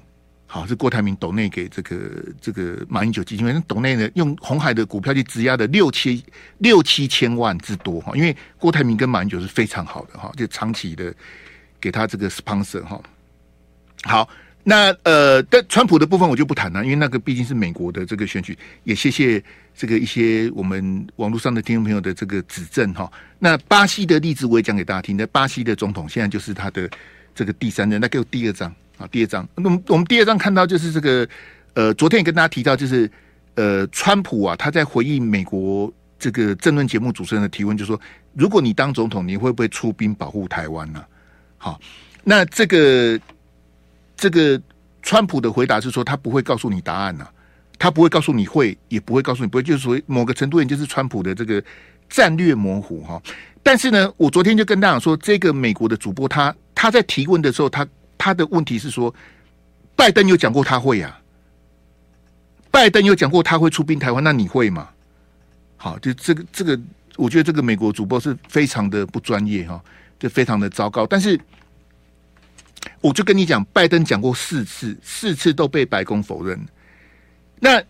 [0.54, 1.98] 好，是郭台铭斗内给这个
[2.38, 6.22] 这个马英九基金会，那斗内呢用红海的股票去质押的六七
[6.58, 11.10] 六七千万之多哈，因为郭台铭跟马英九是非常好的哈，就长期的
[11.80, 13.00] 给他这个 sponsor 哈。
[14.02, 14.28] 好，
[14.62, 19.42] 那呃，但川普的部分我就不谈了，因为那个毕竟是美国的这个选举，也谢谢
[19.74, 23.10] 这个一些我们网络上的听众朋友的这个指正哈。
[23.38, 26.90] 那巴西的例子我也讲给大家听，那巴西的总统现在就是他的
[27.34, 28.70] 这个第三任，那给我第二张。
[29.08, 31.28] 第二章，那么我们第二章看到就是这个，
[31.74, 33.10] 呃，昨天也跟大家提到，就是
[33.54, 38.00] 呃，川普啊，他在回应美国这个政论节目主持人的提问，就说，
[38.34, 41.04] 如果你当总统，你会不会出兵保护台湾呢？
[41.58, 41.80] 好，
[42.24, 43.20] 那这个
[44.16, 44.60] 这个
[45.02, 47.26] 川普的回答是说，他不会告诉你答案呐，
[47.78, 51.62] 他不会告诉你会，也不会告诉你不会，就是说某个程度也就是川普的这个
[52.08, 53.20] 战略模糊哈。
[53.62, 57.86] 但是呢，我昨天就跟大家说，这个美国的主播他他在提问的时候，他。
[58.22, 59.12] 他的问题是说，
[59.96, 61.18] 拜登有讲过他会呀、
[62.70, 64.88] 拜登有讲过他会出兵台湾，那你会吗？
[65.76, 66.80] 好，就这个这个，
[67.16, 69.82] 我觉得这个美国主播是非常的不专业哈，
[70.20, 71.04] 就非常的糟糕。
[71.04, 71.36] 但是，
[73.00, 76.56] 我就跟你讲，拜登讲过四次，四次都被白宫否认。
[77.58, 77.82] 那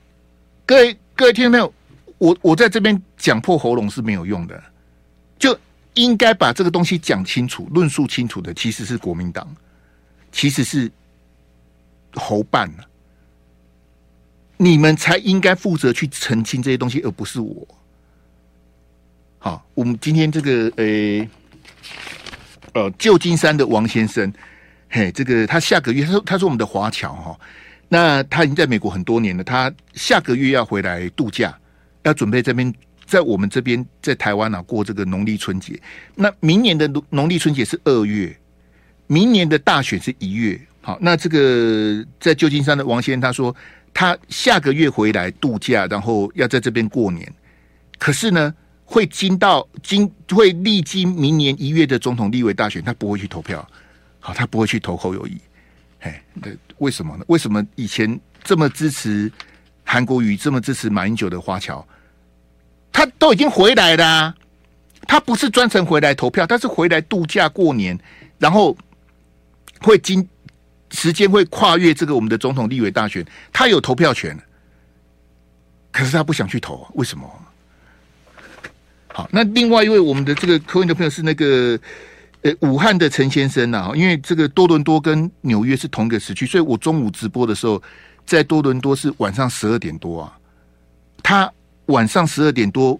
[0.64, 1.74] 各位各位听到没有？
[2.16, 4.62] 我我在这边讲破喉咙是没有用的，
[5.38, 5.54] 就
[5.92, 9.46] 应该把这个东西讲清楚、论述清楚的，其实是国民党。
[10.32, 10.90] 其实是
[12.14, 12.88] 侯办了，
[14.56, 17.68] 你们才应该负责去澄清这些东西，而不是我。
[19.38, 21.28] 好，我们今天这个呃
[22.72, 24.32] 呃旧金山的王先生，
[24.88, 27.38] 嘿，这个他下个月他说他说我们的华侨哈，
[27.88, 31.56] 那他已经在美国很多年了，他下个月要回来度假，
[32.04, 32.72] 要准备这边
[33.04, 35.78] 在我们这边在台湾啊过这个农历春节。
[36.14, 38.34] 那明年的农农历春节是二月。
[39.12, 43.54] 明年的大选是一月，好，那这个在旧金山的王先生他说，
[43.92, 47.30] 他下个月回来度假，然后要在这边过年，
[47.98, 48.54] 可是呢，
[48.86, 53.68] 会经到经会历经明年一月的总统立委大选，他不会去投票，
[54.18, 55.36] 好，他不会去投侯友宜，
[56.00, 56.22] 哎，
[56.78, 57.24] 为什么呢？
[57.28, 59.30] 为什么以前这么支持
[59.84, 61.86] 韩国瑜，这么支持马英九的华侨，
[62.90, 64.34] 他都已经回来了，
[65.06, 67.98] 他不是专程回来投票，他是回来度假过年，
[68.38, 68.74] 然后。
[69.82, 70.26] 会经
[70.90, 74.38] 时间会跨越这个我们的总统立委大选，他有投票权，
[75.90, 77.28] 可是他不想去投，为什么？
[79.08, 81.78] 好，那另外一位我们的这个科员的朋友是那个
[82.42, 87.82] 呃武汉的陈先生啊，因为这个多伦多跟纽约是同一个时区，所以我中午直播的时候
[88.24, 90.38] 在多伦多是晚上十二点多啊，
[91.22, 91.50] 他
[91.86, 92.98] 晚上十二点多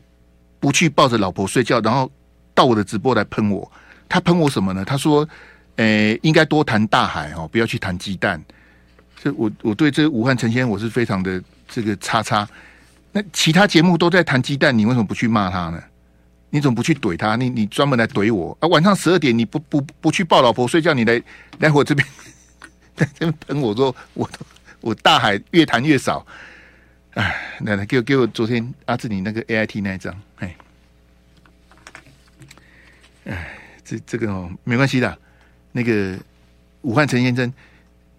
[0.58, 2.10] 不去抱着老婆睡觉，然后
[2.54, 3.70] 到我的直播来喷我，
[4.08, 4.84] 他喷我什么呢？
[4.84, 5.28] 他说。
[5.76, 8.42] 诶、应该多谈大海哦，不要去谈鸡蛋。
[9.16, 12.48] 这我我对这武汉陈先生我是非常的这个叉叉。
[13.12, 15.82] 那其他节目都在谈鸡蛋，你为什么不去骂他呢？
[16.50, 17.34] 你怎么不去怼他？
[17.36, 18.68] 你你专门来怼我啊？
[18.68, 21.22] 晚上十二点你不不不去抱老婆睡觉，你来
[21.58, 22.06] 来我这边
[22.94, 24.30] 在这边喷我说我
[24.80, 26.26] 我大海越谈越少。
[27.14, 30.56] 哎，来来给我给我昨天阿志你那个 A I T 那一张，哎，
[33.26, 35.18] 哎，这这个哦没关系的，
[35.72, 36.16] 那个
[36.82, 37.52] 武汉陈先生，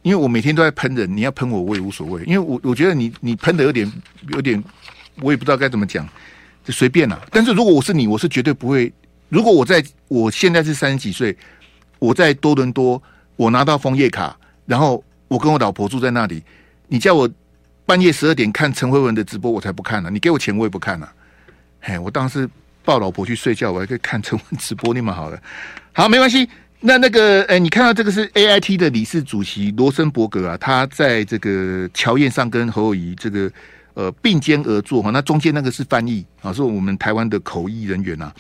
[0.02, 3.92] 因为我每天都在喷人，你要喷我我也无所谓，因为我我觉得你你喷的有点
[4.30, 4.62] 有点，
[5.22, 6.08] 我也不知道该怎么讲。
[6.66, 8.90] 就随便啦，但是如果我是你，我是绝对不会。
[9.28, 11.36] 如果我在我现在是三十几岁，
[12.00, 13.04] 我在多伦多，
[13.36, 14.34] 我拿到枫叶卡，
[14.66, 16.42] 然后我跟我老婆住在那里，
[16.88, 17.30] 你叫我
[17.86, 20.10] 半夜十二点看陈慧文的直播，我才不看呢。
[20.10, 21.12] 你给我钱，我也不看了。
[21.82, 22.50] 嘿，我当时
[22.86, 25.38] 抱老婆去睡觉，我还可以看陈文直播，那么好了。
[25.92, 26.48] 好，没关系。
[26.86, 33.52] 那那个，哎，你看到这个是 AIT 的理事主席罗森伯格啊，他在这个乔宴上跟侯友宜这个。
[33.96, 38.34] 呃，并肩而坐哈，那中间那个是翻译啊，是我们台湾的口译人员、啊，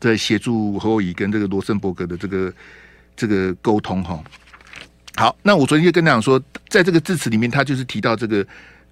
[0.00, 2.52] 在协助侯友宜跟这个罗森伯格的这个
[3.14, 4.20] 这个沟通哈。
[5.14, 8.44] 好，那我昨天就跟他讲说，在这个致辞里面，他就是提到这个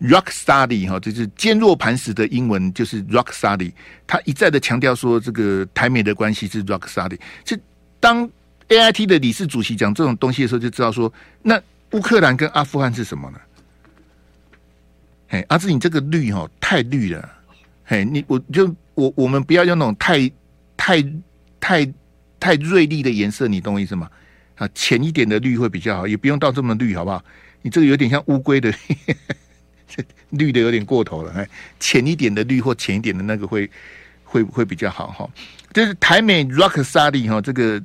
[0.03, 3.73] rock study 哈，就是坚若磐石的英文就是 rock study，
[4.07, 7.19] 他一再的强调说，这个台美的关系是 rock study，。
[7.43, 7.57] 就
[7.99, 8.31] 当
[8.69, 11.61] AIT 的理事主席讲这种东西的时候，就知道说，那
[11.93, 13.39] 乌克兰跟阿富汗是什么呢？
[15.29, 17.29] 哎，阿志，你这个绿哦，太绿了。
[17.85, 20.31] 嘿，你我就我我们不要用那种太
[20.77, 21.05] 太
[21.61, 21.93] 太
[22.41, 24.09] 太锐利的颜色，你懂我意思吗？
[24.57, 27.23] 啊，浅一点的绿会比较好，也不用到这么绿，好不好？
[27.63, 28.73] 你这个有点像乌龟的，
[30.31, 31.33] 绿的有点过头了。
[31.33, 31.49] 哎，
[31.81, 33.69] 浅一点的绿或浅一点的那个会
[34.23, 35.29] 会会比较好哈。
[35.73, 37.83] 就是台美 Rock s t a d y 哈，这个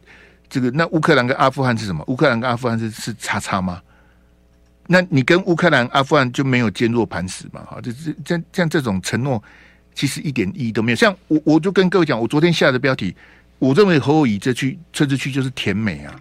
[0.49, 2.03] 这个那乌克兰跟阿富汗是什么？
[2.07, 3.81] 乌克兰跟阿富汗是是叉叉吗？
[4.87, 7.61] 那你跟乌克兰、阿富汗就没有坚若磐石嘛？
[7.61, 9.41] 哈，这是像像这种承诺，
[9.93, 10.95] 其实一点意义都没有。
[10.95, 13.15] 像我，我就跟各位讲，我昨天下的标题，
[13.59, 16.19] 我认为侯友宜这区这支区就是甜美啊。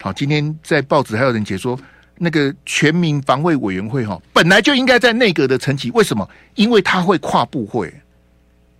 [0.00, 1.78] 好，今天在报纸还有人解说，
[2.16, 6.26] 那个全民防卫委员会哈，本来就应该在内阁的层级，为什么？
[6.54, 7.92] 因为他会跨部会。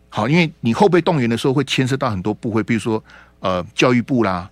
[0.09, 3.05] 好，因为你后备动员的时候会牵涉到很多部会，比如说
[3.40, 4.51] 呃教育部啦，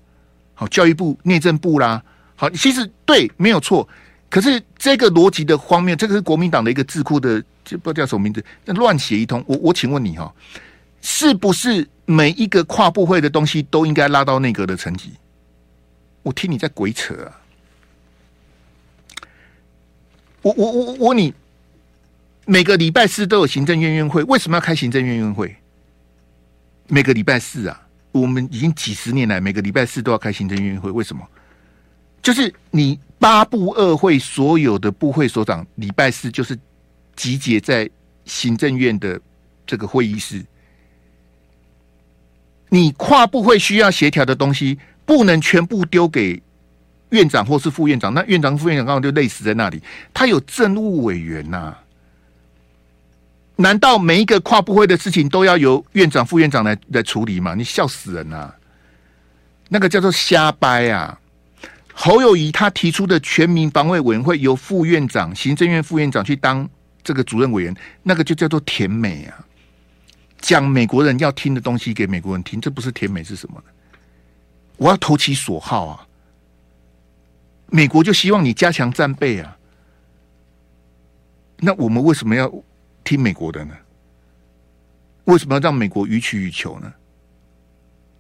[0.57, 2.03] 好教育部、内政部啦，
[2.35, 3.88] 好，其实对，没有错。
[4.29, 9.45] 可是这个逻辑的荒谬，这个是国民党的一个智库的，这不知道叫什么名字，那乱写一通。
[9.47, 10.33] 我我请问你哈、哦，
[11.01, 15.12] 是不是每一个跨部会的东西都应该拉到内阁的层级？
[16.23, 17.31] 我听你在鬼扯啊！
[20.42, 21.33] 我我我我你，
[22.47, 25.55] 每个礼拜四都有行政院院会，为什么要开行政院院会？
[26.88, 27.86] 每个礼拜四啊，
[28.20, 31.22] 我们已经几十年来每个礼拜四都要开行政院会，为什么？
[32.22, 32.98] 就是你。
[33.18, 36.57] 八部二会所有的部会所长礼拜四就是
[37.16, 37.88] 集结在
[38.26, 39.18] 行政院的
[39.66, 40.44] 这个会议室。
[42.68, 46.40] 你跨部会需要协调的东西，不能全部丢给
[47.09, 48.12] 院长或是副院长。
[48.12, 49.83] 那院长、副院长刚好就累死在那里。
[50.12, 51.74] 他有政务委员呐、
[53.57, 57.55] 难道每一个跨部会的事情都要由院长、副院长来来处理吗？
[57.55, 58.53] 你笑死人呐！
[59.69, 61.19] 那个叫做瞎掰啊！
[61.95, 66.69] 侯友宜他提出的全民防卫委员会由副院长、行政院副院长去当
[67.03, 69.45] 这个主任委员，那个就叫做甜美啊！
[70.38, 73.64] 讲美国人要听的东西给美国人听，这不是甜美是什么呢？
[74.77, 76.07] 我要投其所好啊！
[77.69, 79.57] 美国就希望你加强战备啊！
[81.59, 82.53] 那我们为什么要
[83.07, 83.75] 听美国的呢？
[85.25, 86.92] 为什么要让美国予取予求呢？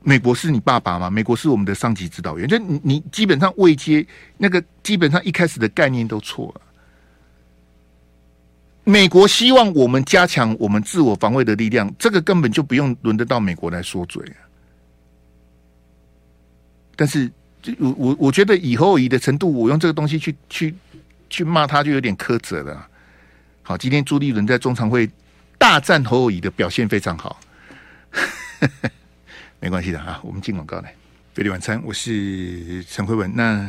[0.00, 1.10] 美国是你爸爸吗？
[1.10, 4.06] 美国是我们的上级指导员，就你，你基本上未接
[4.38, 6.60] 那个，基本上一开始的概念都错了。
[8.84, 14.38] 美国希望我们加强我们自我防卫的力量，这个根本就不用轮得到美国来说嘴啊。
[16.94, 17.28] 但是，
[17.80, 20.72] 我我我觉得以后以的程度，我用这个东西去去
[21.28, 22.88] 去骂他，就有点苛责了。
[23.68, 25.10] 好，今天朱立伦在中常会
[25.58, 27.40] 大战侯友宜的表现非常好。
[29.58, 30.94] 没关系的啊，我们进广告来。
[31.34, 33.28] 飞利晚餐，我是陈慧文。
[33.34, 33.68] 那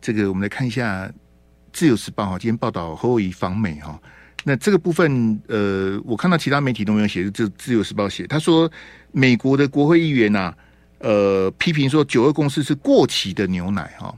[0.00, 1.06] 这个我们来看一下
[1.74, 4.00] 《自由时报》哈，今天报道侯友宜访美哈。
[4.44, 8.72] 那这个部分，呃，我看到其他媒体都没有写，就《自由时报》写，他说
[9.10, 10.56] 美国的国会议员呐、啊，
[11.00, 14.16] 呃，批评说九二共识是过期的牛奶哈。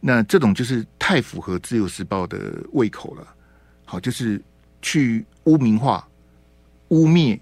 [0.00, 3.34] 那这种就是太符合《自由时报》的胃口了。
[3.90, 4.40] 好，就是
[4.80, 6.06] 去污名化、
[6.88, 7.38] 污蔑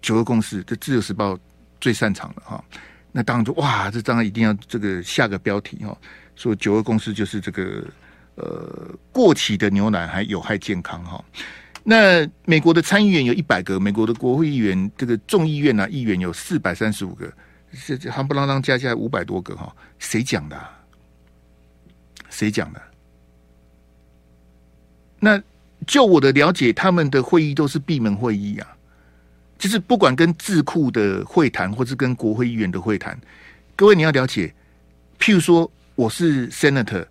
[0.00, 1.34] 九二共识这《自由时报》。
[1.82, 2.64] 最擅长的哈，
[3.10, 5.98] 那当然就哇，这当然一定要这个下个标题哈，
[6.36, 7.84] 说九二共识就是这个
[8.36, 11.24] 呃过期的牛奶还有害健康哈。
[11.82, 17.32] 那美国的参议员有一百个，美国的国会议员这个众议院啊，议员有四百三十五个，
[17.84, 20.56] 这这夯不啷当加起来五百多个哈，谁讲的？
[22.30, 22.80] 谁讲的？
[25.18, 25.42] 那
[25.86, 28.66] 就我的了解，他们的会议都是闭门会议啊，
[29.58, 33.18] 就是不管跟智库的会谈，或是跟国会议员的会谈，
[33.76, 34.54] 各位你要了解，
[35.18, 37.06] 譬如说我是 Senator，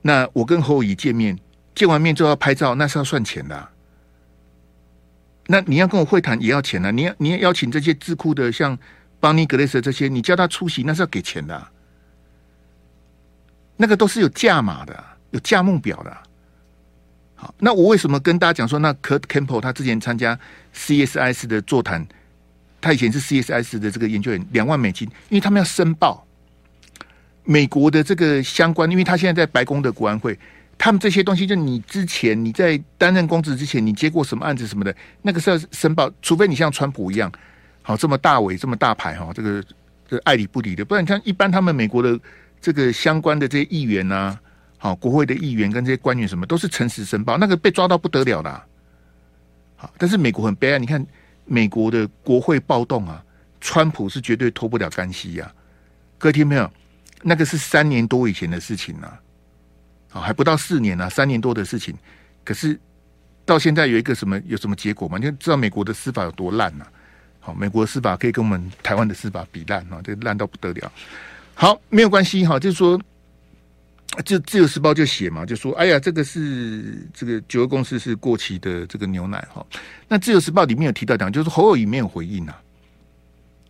[0.00, 1.38] 那我跟侯乙见面。
[1.74, 3.68] 见完面就要拍照，那是要算钱的。
[5.46, 6.90] 那你要跟我会谈也要钱啊！
[6.90, 8.78] 你要你要邀请这些智库的，像
[9.18, 11.68] 邦尼格雷斯这些，你叫他出席，那是要给钱的。
[13.78, 16.14] 那个都是有价码的，有价目表的。
[17.58, 20.38] 那我为什么跟大家讲说，那 Kurt Campbell 他之前参加
[20.74, 22.06] CSIS 的座谈，
[22.80, 26.26] 他以前是 CSIS 的这个研究员，两万美金，因为他们要申报
[27.44, 30.38] 美国的这个相关，因为他现在在白宫的国安会。
[30.78, 37.30] 他们这些东西，就你之前你在担任公职之前，你接过什么案子什么的，那个是要申报，除非你像川普一样，
[37.82, 39.62] 好这么大伟这么大牌哈，这个
[40.08, 42.18] 这爱理不理的，不然你看一般他们美国的
[42.60, 44.40] 这个相关的这些议员呐、啊，
[44.82, 48.66] 好国会的议员跟这些官员什么都是诚实申报，那个被抓到不得了啦、
[49.76, 51.06] 好，但是美国很悲哀，你看
[51.44, 53.24] 美国的国会暴动啊，
[53.60, 55.48] 川普是绝对脱不了干系呀、
[56.18, 56.68] 各位听没有？
[57.22, 59.20] 那个是三年多以前的事情啊。
[60.10, 61.94] 啊，还不到四年呢、三年多的事情，
[62.44, 62.76] 可是
[63.44, 65.16] 到现在有一个什么有什么结果吗？
[65.16, 66.92] 你就知道美国的司法有多烂呐、啊？
[67.38, 70.90] 好，美国的司法可以跟我们台湾的司法比烂啊，这烂到不得了。
[71.54, 73.00] 好，没有关系哈，就是说，
[74.24, 79.64] 就自由时报就写嘛，就说，哎呀，这个是这个九二公司是过期的这个牛奶哈。
[80.08, 82.54] 那自由时报里面有提到讲，就是侯友宜没有回应呐。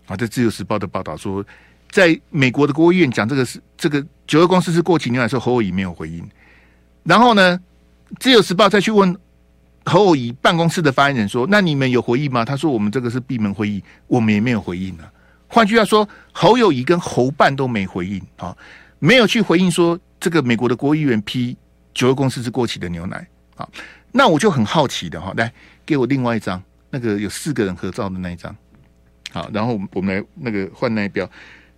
[0.06, 1.44] 啊，这自由时报的报道说。
[1.90, 6.26] 在美国的国务院讲这个是这个九二公司是过期牛奶的时候，侯友宜没有回应。
[7.02, 7.60] 然后呢，
[8.18, 9.14] 自由时报再去问
[9.84, 15.12] 侯友宜办公室的发言人说：“那你们有回应吗？”他说：“我们这个是闭门会议，我们也没有回应啊。”
[15.48, 18.56] 换句话说，侯友宜跟侯办都没回应啊，
[18.98, 21.56] 没有去回应说这个美国的国议员批
[21.92, 23.68] 九二共识是过期的牛奶啊。
[24.12, 25.52] 那我就很好奇的哈，来
[25.84, 28.54] 给我另外一张那个有四个人合照的那一张。
[29.32, 31.28] 好，然后我们来那个换那一标。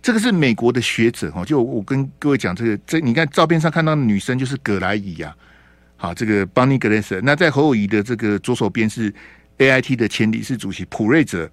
[0.01, 5.35] 这个是美国的学者哈，就我跟各位讲这个，这你看照片上看到的女生就是葛莱仪呀，
[5.97, 7.19] 好，这个邦尼格雷瑟。
[7.21, 9.11] 那在侯友宜的这个左手边是
[9.57, 11.49] AIT 的前理事主席普瑞泽，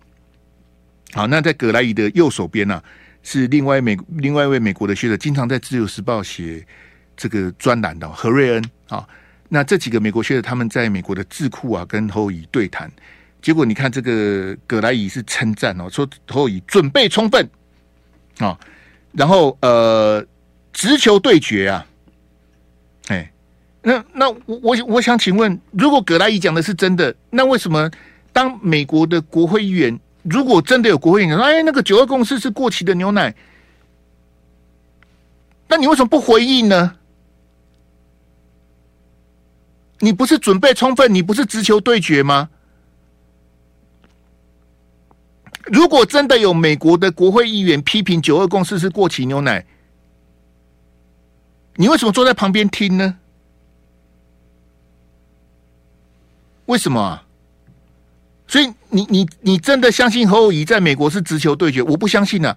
[1.12, 2.84] 好，那在葛莱仪的右手边呢、啊、
[3.22, 6.64] 是另外美另外一位美国的学者，经常在自由时报写
[7.16, 9.06] 这个专栏的何瑞恩啊。
[9.48, 12.90] 那这几个美国学者他们在美国的智库啊跟侯乙对谈，
[13.40, 17.48] 结果你看这个葛莱仪是称赞哦，说侯乙准备充分。
[18.38, 18.58] 啊、
[19.12, 20.26] 然后呃，
[20.72, 21.86] 直球对决啊，
[23.08, 23.30] 哎，
[23.82, 27.88] 那那我我我想请问，如果葛莱仪讲的是真的，那为什么
[28.32, 33.34] 当美国的国会议员如果真的有国会议员说，哎，那个九二共识是过期的牛奶，
[35.68, 36.96] 那你为什么不回应呢？
[39.98, 42.50] 你不是准备充分，你不是直球对决吗？
[45.66, 49.64] 如果真的有美国的国会议员批评九二共识是过期牛奶，
[51.76, 53.16] 你为什么坐在旁边听呢？
[56.66, 57.26] 为什么啊？
[58.52, 61.80] 所以你你你真的相信侯友谊在美国是直球对决？
[61.80, 62.54] 我不相信啊！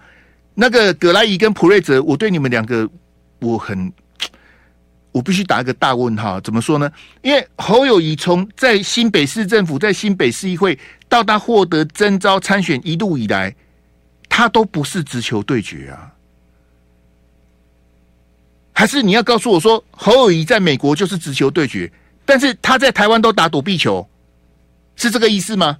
[0.53, 2.89] 那个葛莱仪跟普瑞泽，我对你们两个
[3.39, 3.89] 我很，
[5.13, 6.41] 我必须打一个大问号。
[6.41, 6.91] 怎么说呢？
[7.21, 10.77] 因为侯友谊从在新北市政府，在新北市议会。
[11.07, 13.55] 到他获得征召参选一路以来，
[14.27, 16.11] 他都不是直球对决啊？
[18.73, 21.89] 还是你要告诉我说侯友谊在美国就是直球对决，
[22.25, 24.05] 但是他在台湾都打躲避球，
[24.97, 25.77] 是这个意思吗？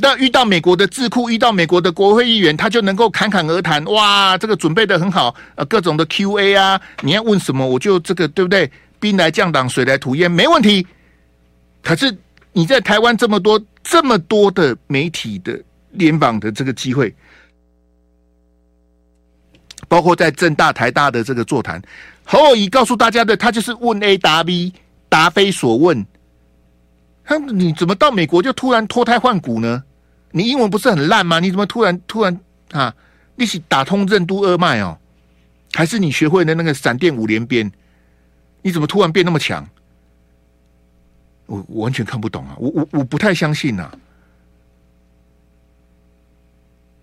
[0.00, 8.70] 那遇到美国的智库，遇到美国的国会议员，他就能够侃侃而谈，哇，这个准备的很好，呃，各种的 Q&A 啊，你要问什么，我就这个对不对？
[8.98, 10.86] 兵来将挡，水来土掩，没问题。
[11.82, 12.16] 可是。
[12.52, 15.56] 你在台湾这么多这么多的媒体的
[15.92, 17.14] 联访的这个机会，
[19.86, 21.80] 包括在政大、台大的这个座谈，
[22.24, 24.72] 侯友宜告诉大家的，他就是问 A 答 B，
[25.08, 26.04] 答非所问。
[27.22, 29.84] 他你怎么到美国就突然脱胎换骨呢？
[30.32, 31.40] 你英文不是很烂吗？
[31.40, 32.40] 你怎么突然突然
[32.72, 32.94] 啊？
[33.36, 34.98] 一起打通任督二脉哦？
[35.72, 37.70] 还是你学会了那个闪电五连鞭？
[38.62, 39.66] 你怎么突然变那么强？
[41.46, 42.54] 我我完全看不懂啊！
[42.58, 43.98] 我我我不太相信呐、啊！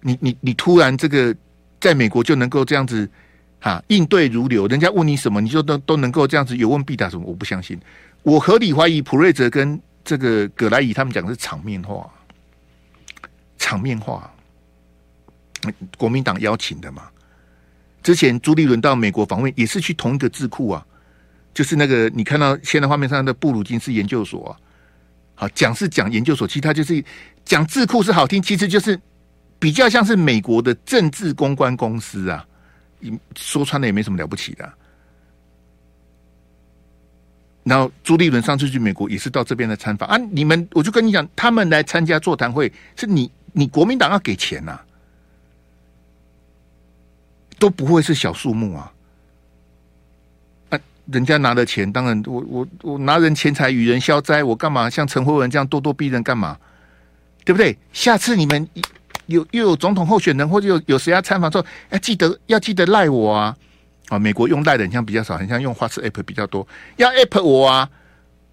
[0.02, 1.36] 你你你突然这个
[1.82, 3.10] 在美国就能够这样子
[3.60, 7.26] 哈、啊、应对如流，人家问你什么你就都都能够这样子有问必答什么？
[7.26, 7.78] 我不相信，
[8.24, 12.10] 我合理怀疑普瑞泽跟这个葛莱仪他们讲的是场面话，
[13.68, 14.32] 场面话。
[15.98, 17.10] 国民党邀请的嘛？
[18.02, 20.86] 之前朱立伦到美国访问也是去同一个智库啊，
[21.54, 24.56] 就是那个你看到现在画面上的布鲁金斯研究所啊。
[25.36, 27.04] 好，讲是讲研究所，其他就是
[27.44, 28.98] 讲智库是好听，其实就是
[29.60, 32.46] 比较像是美国的政治公关公司啊。
[33.36, 34.72] 说穿了也没什么了不起的。
[37.64, 40.18] 然后朱立伦上次去美国也是到这边来参访啊。
[40.32, 44.84] 你们我就跟你讲，他们来参加座谈会，是你你国民党要给钱呐、啊。
[47.60, 48.94] 都不会是小数目啊！
[50.70, 56.56] 啊，人家拿的钱，当然我我我拿人钱财与人消灾，我干嘛像陈慧文这样咄咄逼人干嘛？
[57.44, 57.76] 对不对？
[57.92, 58.70] 下次你们
[59.26, 63.58] 有又有总统候选人或者有有谁要参访，说哎，记得要记得赖我啊！
[64.10, 67.90] 啊，美国用赖的很像比较少，很像用花式 app 比较多，要 App 我啊！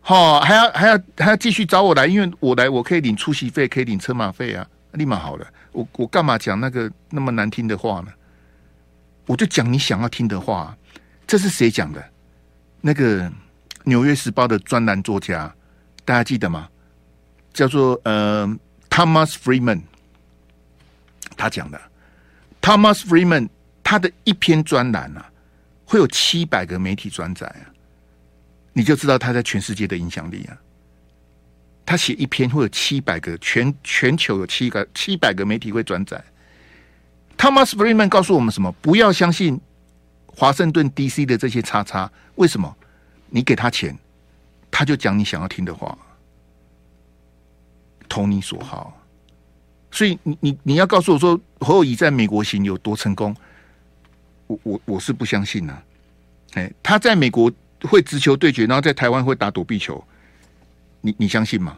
[0.01, 4.67] 好，还要还要还要继续找我来，因为我来我可以领出席费，可以领车马费啊！
[4.95, 8.13] 立马好了，我我干嘛讲那个那么难听的话呢？
[9.27, 10.77] 我就讲你想要听的话，
[11.27, 12.05] 这是谁讲的？
[12.81, 13.23] 那个
[13.85, 15.55] 《纽约时报》的专栏作家，
[16.05, 16.69] 大家记得吗？
[17.53, 18.47] 叫做呃
[18.91, 19.81] ，Thomas Friedman，
[21.37, 21.81] 他讲的。
[22.61, 23.49] Thomas Friedman
[23.83, 25.31] 他的一篇专栏啊，
[25.85, 27.73] 会有七百个媒体转载啊，
[28.73, 30.59] 你就知道他在全世界的影响力啊。
[31.87, 36.23] 他写一篇会有七百个，全全球有七个七百个媒体会转载。
[37.37, 38.73] Thomas Friedman 告诉我们什么？
[38.81, 39.61] 不要相信
[40.27, 42.11] 华盛顿 DC 的这些叉叉。
[42.37, 42.75] 为什么？
[43.29, 43.99] 你给他钱，
[44.71, 45.99] 他就讲你想要听的话，
[48.09, 49.01] 投你所好。
[49.91, 53.37] 所以你你你要告诉我说侯友宜在美国行有多成功，
[54.47, 55.83] 我我我是不相信呐、啊。
[56.55, 60.05] 哎，他在美国会直球对决，然后在台湾会打躲避球，
[61.05, 61.77] 你你相信吗？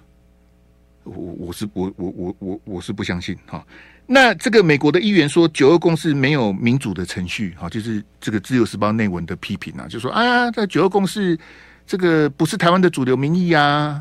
[1.02, 3.64] 我我是我我我我我是不相信哈。
[4.06, 11.36] 那这个美国的议员说九二共识没有民主的程序，哈，就是这个自由时报内文的批评啊，就说啊，在九二共识
[11.84, 14.00] 这个不是台湾的主流民意啊，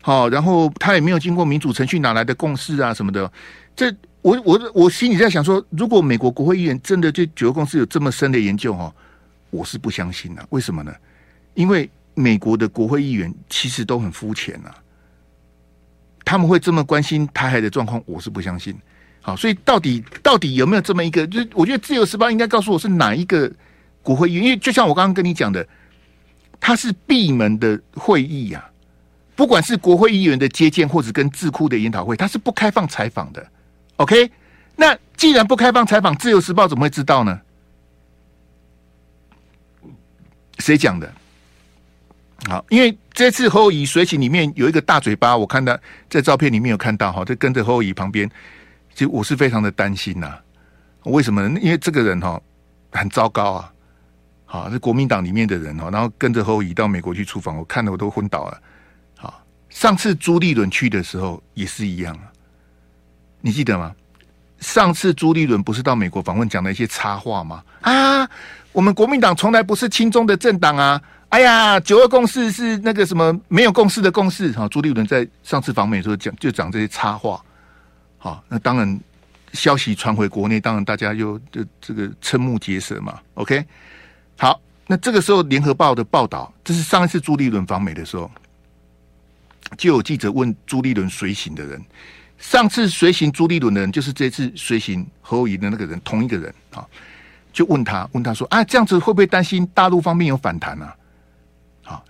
[0.00, 3.30] 好，然后他也没有经过民主程序，哪来的共识啊什么的？
[3.76, 8.90] 这我我我心里在想说，如果美国国会议员真的对九二共识有这么深的研究哈，
[9.50, 10.46] 我是不相信的。
[10.48, 10.94] 为什么呢？
[11.54, 14.70] 因为美国的国会议员其实都很肤浅呐，
[16.24, 18.76] 他们会这么关心台海的状况，我是不相信。
[19.20, 21.26] 好，所以到底到底有没有这么一个？
[21.26, 23.50] 就我觉得《自由时报》应该告诉我是哪一个
[24.02, 25.66] 国会议员，因为就像我刚刚跟你讲的，
[26.58, 28.66] 它是闭门的会议呀、啊，
[29.36, 33.46] 不管是国会议员的接见或者跟智库的研讨会，它是不开放采访的。
[33.96, 34.30] OK，
[34.74, 37.40] 那既然不开放采访，《自由时报》怎么会知道呢？
[40.58, 41.12] 谁讲的？
[42.48, 45.78] 好，因为这次侯友宜随行里面有一个大嘴巴，我看到
[46.10, 48.28] 在照片里面有看到哈，就跟着侯友宜旁边。
[48.94, 50.40] 其实我是非常的担心呐、啊，
[51.04, 51.42] 为什么？
[51.60, 52.40] 因为这个人哈
[52.90, 53.72] 很糟糕啊，
[54.44, 58.60] 好，是国民党里面的人哈，然后跟着侯友宜到美国去出访，我看的我都昏倒了。
[59.16, 62.26] 好，上次朱立伦去的时候也是一样啊，
[63.40, 63.94] 你记得吗？
[64.58, 67.62] 上次朱立伦不是到美国访问讲了一些插话吗？
[67.80, 68.28] 啊，
[68.72, 71.00] 我们国民党从来不是亲中的政党啊！
[71.32, 74.52] 哎呀，九二共识是那个什么没有共识的共识。
[74.52, 77.42] 哈，朱立伦在上次访美的时候讲就讲这些插话。
[78.18, 79.00] 好，那当然，
[79.54, 83.18] 消息传回国内，当然大家又就这个瞠目结舌嘛。
[83.32, 83.64] OK，
[84.36, 88.30] 好，那这个时候联合报的报道，这是上一次朱立伦访美的时候，
[89.78, 91.82] 就有记者问朱立伦随行的人，
[92.36, 96.86] 上次随行朱立伦的人就是这次随行何友宜的那个人，同一个人啊，
[97.54, 100.94] 就问他问他说啊，这样子会不会担心大陆方面有反弹啊？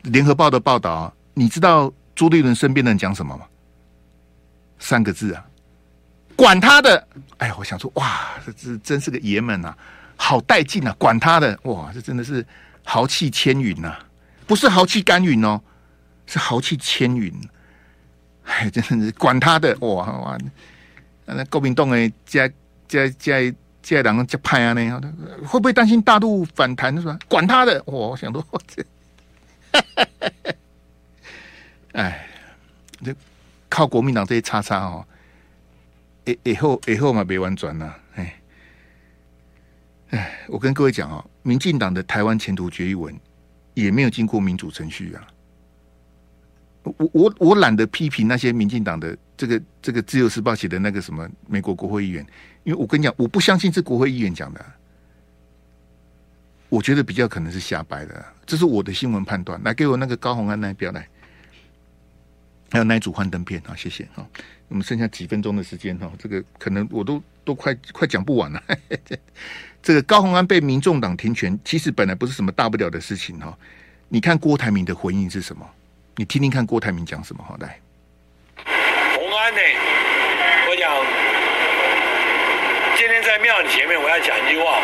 [0.02, 3.46] 联合报的报道，你知道朱立伦身边的人讲什么吗？
[4.78, 5.46] 三个字啊。
[6.34, 7.06] 管他的！
[7.36, 9.72] 哎呀，我想说，哇，这这真是个爷们呐，
[10.16, 10.96] 好带劲啊！
[10.98, 12.44] 管他的，哇，这真的是
[12.84, 13.94] 豪气千云呐，
[14.46, 15.60] 不是豪气干云哦，
[16.26, 17.32] 是豪气千云。
[18.44, 20.38] 哎，真的是管他的，哇哇！
[21.26, 22.48] 那国民党诶，加
[22.88, 25.12] 加加加两个加派啊，那样的
[25.46, 27.16] 会不会担心大陆反弹是吧？
[27.28, 27.92] 管他的，哇！
[27.92, 28.82] 我想说，这，
[31.92, 32.26] 哎，
[33.04, 33.14] 这
[33.68, 35.06] 靠国民党这些叉叉哦。
[36.24, 37.96] 以以后以后嘛，别玩转了。
[38.14, 38.40] 哎，
[40.10, 43.14] 哎，我跟各位讲哦，民进党的台湾前途决议文
[43.74, 45.26] 也没有经过民主程序啊。
[46.84, 52.24] 我我我懒得批评那些民进党的这个这个自由时报写的那个什么美国国会议员，
[52.64, 54.64] 因为我跟你讲，我不相信是国会议员讲的。
[56.72, 59.62] 我觉得比较可能是瞎掰的，这是我的新闻判断。
[59.62, 61.06] 来，给我那个高虹安那一标来。
[62.70, 64.24] 还有那一组幻灯片啊，谢谢啊。
[64.68, 68.62] 我们剩下几分钟的时间哈，这个可能我都都快快讲不完了。
[69.82, 73.54] 这个高虹安被民众党停权，其实本来不是什么大不了的事情哈。
[74.08, 75.68] 你看郭台铭的回应是什么？
[76.16, 77.44] 你听听看郭台铭讲什么？
[77.46, 77.78] 好，来。
[78.56, 79.60] 虹安呢？
[80.70, 80.90] 我讲，
[82.96, 84.80] 今天在庙里前面，我要讲一句话，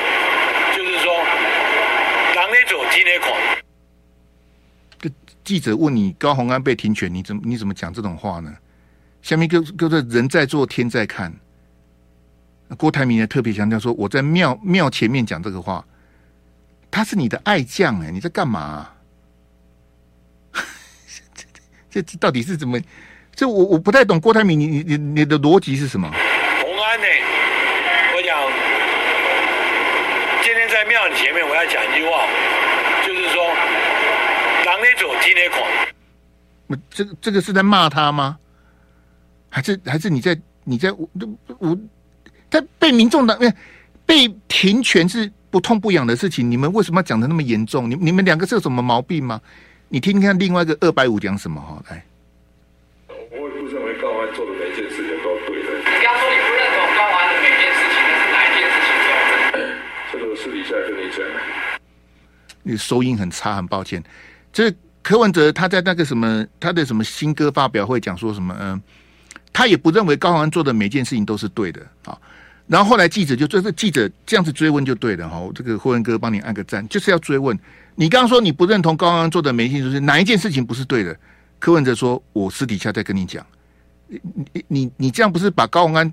[0.76, 1.12] 就是说，
[2.34, 3.32] 党内走，今天狂。
[4.98, 5.10] 这
[5.44, 8.54] 记者问你高虹安被停权，你怎么你怎么讲这种话呢？
[9.22, 11.32] 下面就就是人在做天在看，
[12.76, 15.84] 郭台铭也特别强调说，我在庙庙前面讲这个话，
[16.90, 18.94] 他是你的爱将哎、欸，你在干嘛、 啊？
[21.90, 22.78] 这这到底是怎么？
[23.34, 26.08] 这我我不太懂郭台铭，你你你你的逻辑是什么？
[26.10, 27.06] 洪安呢？
[28.14, 28.38] 我讲，
[30.88, 32.26] 今天在庙前面，我要讲一句话，
[33.06, 33.44] 就是说，
[34.64, 35.62] 狼那种今天狂。
[36.66, 38.38] 我这个这个是在骂他吗？
[39.50, 41.06] 还是还是你在你在我
[41.58, 41.78] 我
[42.50, 43.38] 他被民众党
[44.06, 47.90] 被停权是不痛不痒的事情，你们为什么要讲的那么严重？
[47.90, 49.38] 你你们两个是有什么毛病吗？
[49.88, 51.82] 你听听看另外一个二百五讲什么哈？
[51.90, 52.02] 来，
[53.08, 55.68] 我也不认为高安做的每一件事情都对的。
[55.80, 58.88] 你刚说你不认同高安的每件事情，那是哪一件事情？
[60.10, 61.18] 这个我私底下跟你讲。
[62.72, 64.02] 你收音很差，很抱歉。
[64.52, 68.80] 这柯文哲他在那个什么他的什么新歌发表会讲说什么嗯。
[69.52, 72.16] 他也不认为高虹安做的每件事情都是对的啊，
[72.66, 77.58] 然后后来记者就这个记者这样子追问就对了哈，这个霍文哥帮你按个赞，就是要追问。
[77.96, 81.18] 你刚刚说你不认同高虹安做的每件事情，哪一件事情不是对的？
[81.58, 83.44] 柯文哲说：“我私底下再跟你讲。”
[84.06, 84.20] 你
[84.52, 86.12] 你你你这样不是把高虹安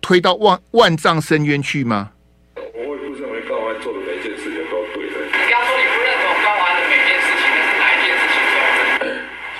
[0.00, 2.10] 推到万万丈深渊去吗？
[2.56, 5.20] 我也不认为高虹安做的每件事情都对的。
[5.26, 8.42] 你刚说你不认同高虹安的每件事情，那是哪一件事情？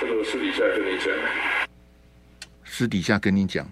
[0.01, 1.07] 这个我私底下跟你讲。
[2.81, 3.63] 私底下跟你讲，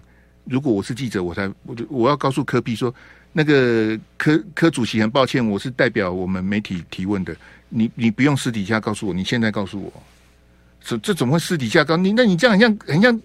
[0.44, 2.94] 如果我是记者，我才我就我要告诉柯 P 说，
[3.32, 7.34] 那个柯柯主席很抱歉，我是代表我们媒体提问的，
[7.70, 9.92] 你你不用私底下告诉我，你现在告诉我，
[10.80, 12.12] 这这怎么会私底下告你？
[12.12, 13.20] 那你这样很像很像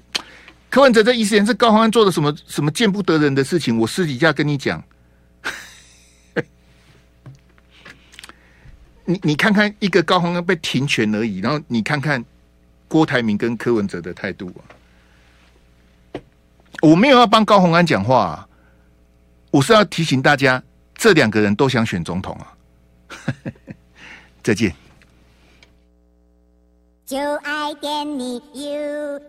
[0.71, 4.83] 柯文哲这意思，是高虹安做的什么什么见不得人的事情，我私底下跟你讲，
[9.05, 12.25] 你你看看一个高虹安被停权而已，然后你看看
[12.87, 14.73] 郭台铭跟柯文哲的态度啊。
[16.85, 18.47] 我没有要帮高鸿安讲话啊。
[19.49, 20.61] 我是要提醒大家
[20.93, 22.53] 这两个人都想选总统啊。
[24.43, 24.75] 再见。
[27.05, 29.21] 就爱点你 ufo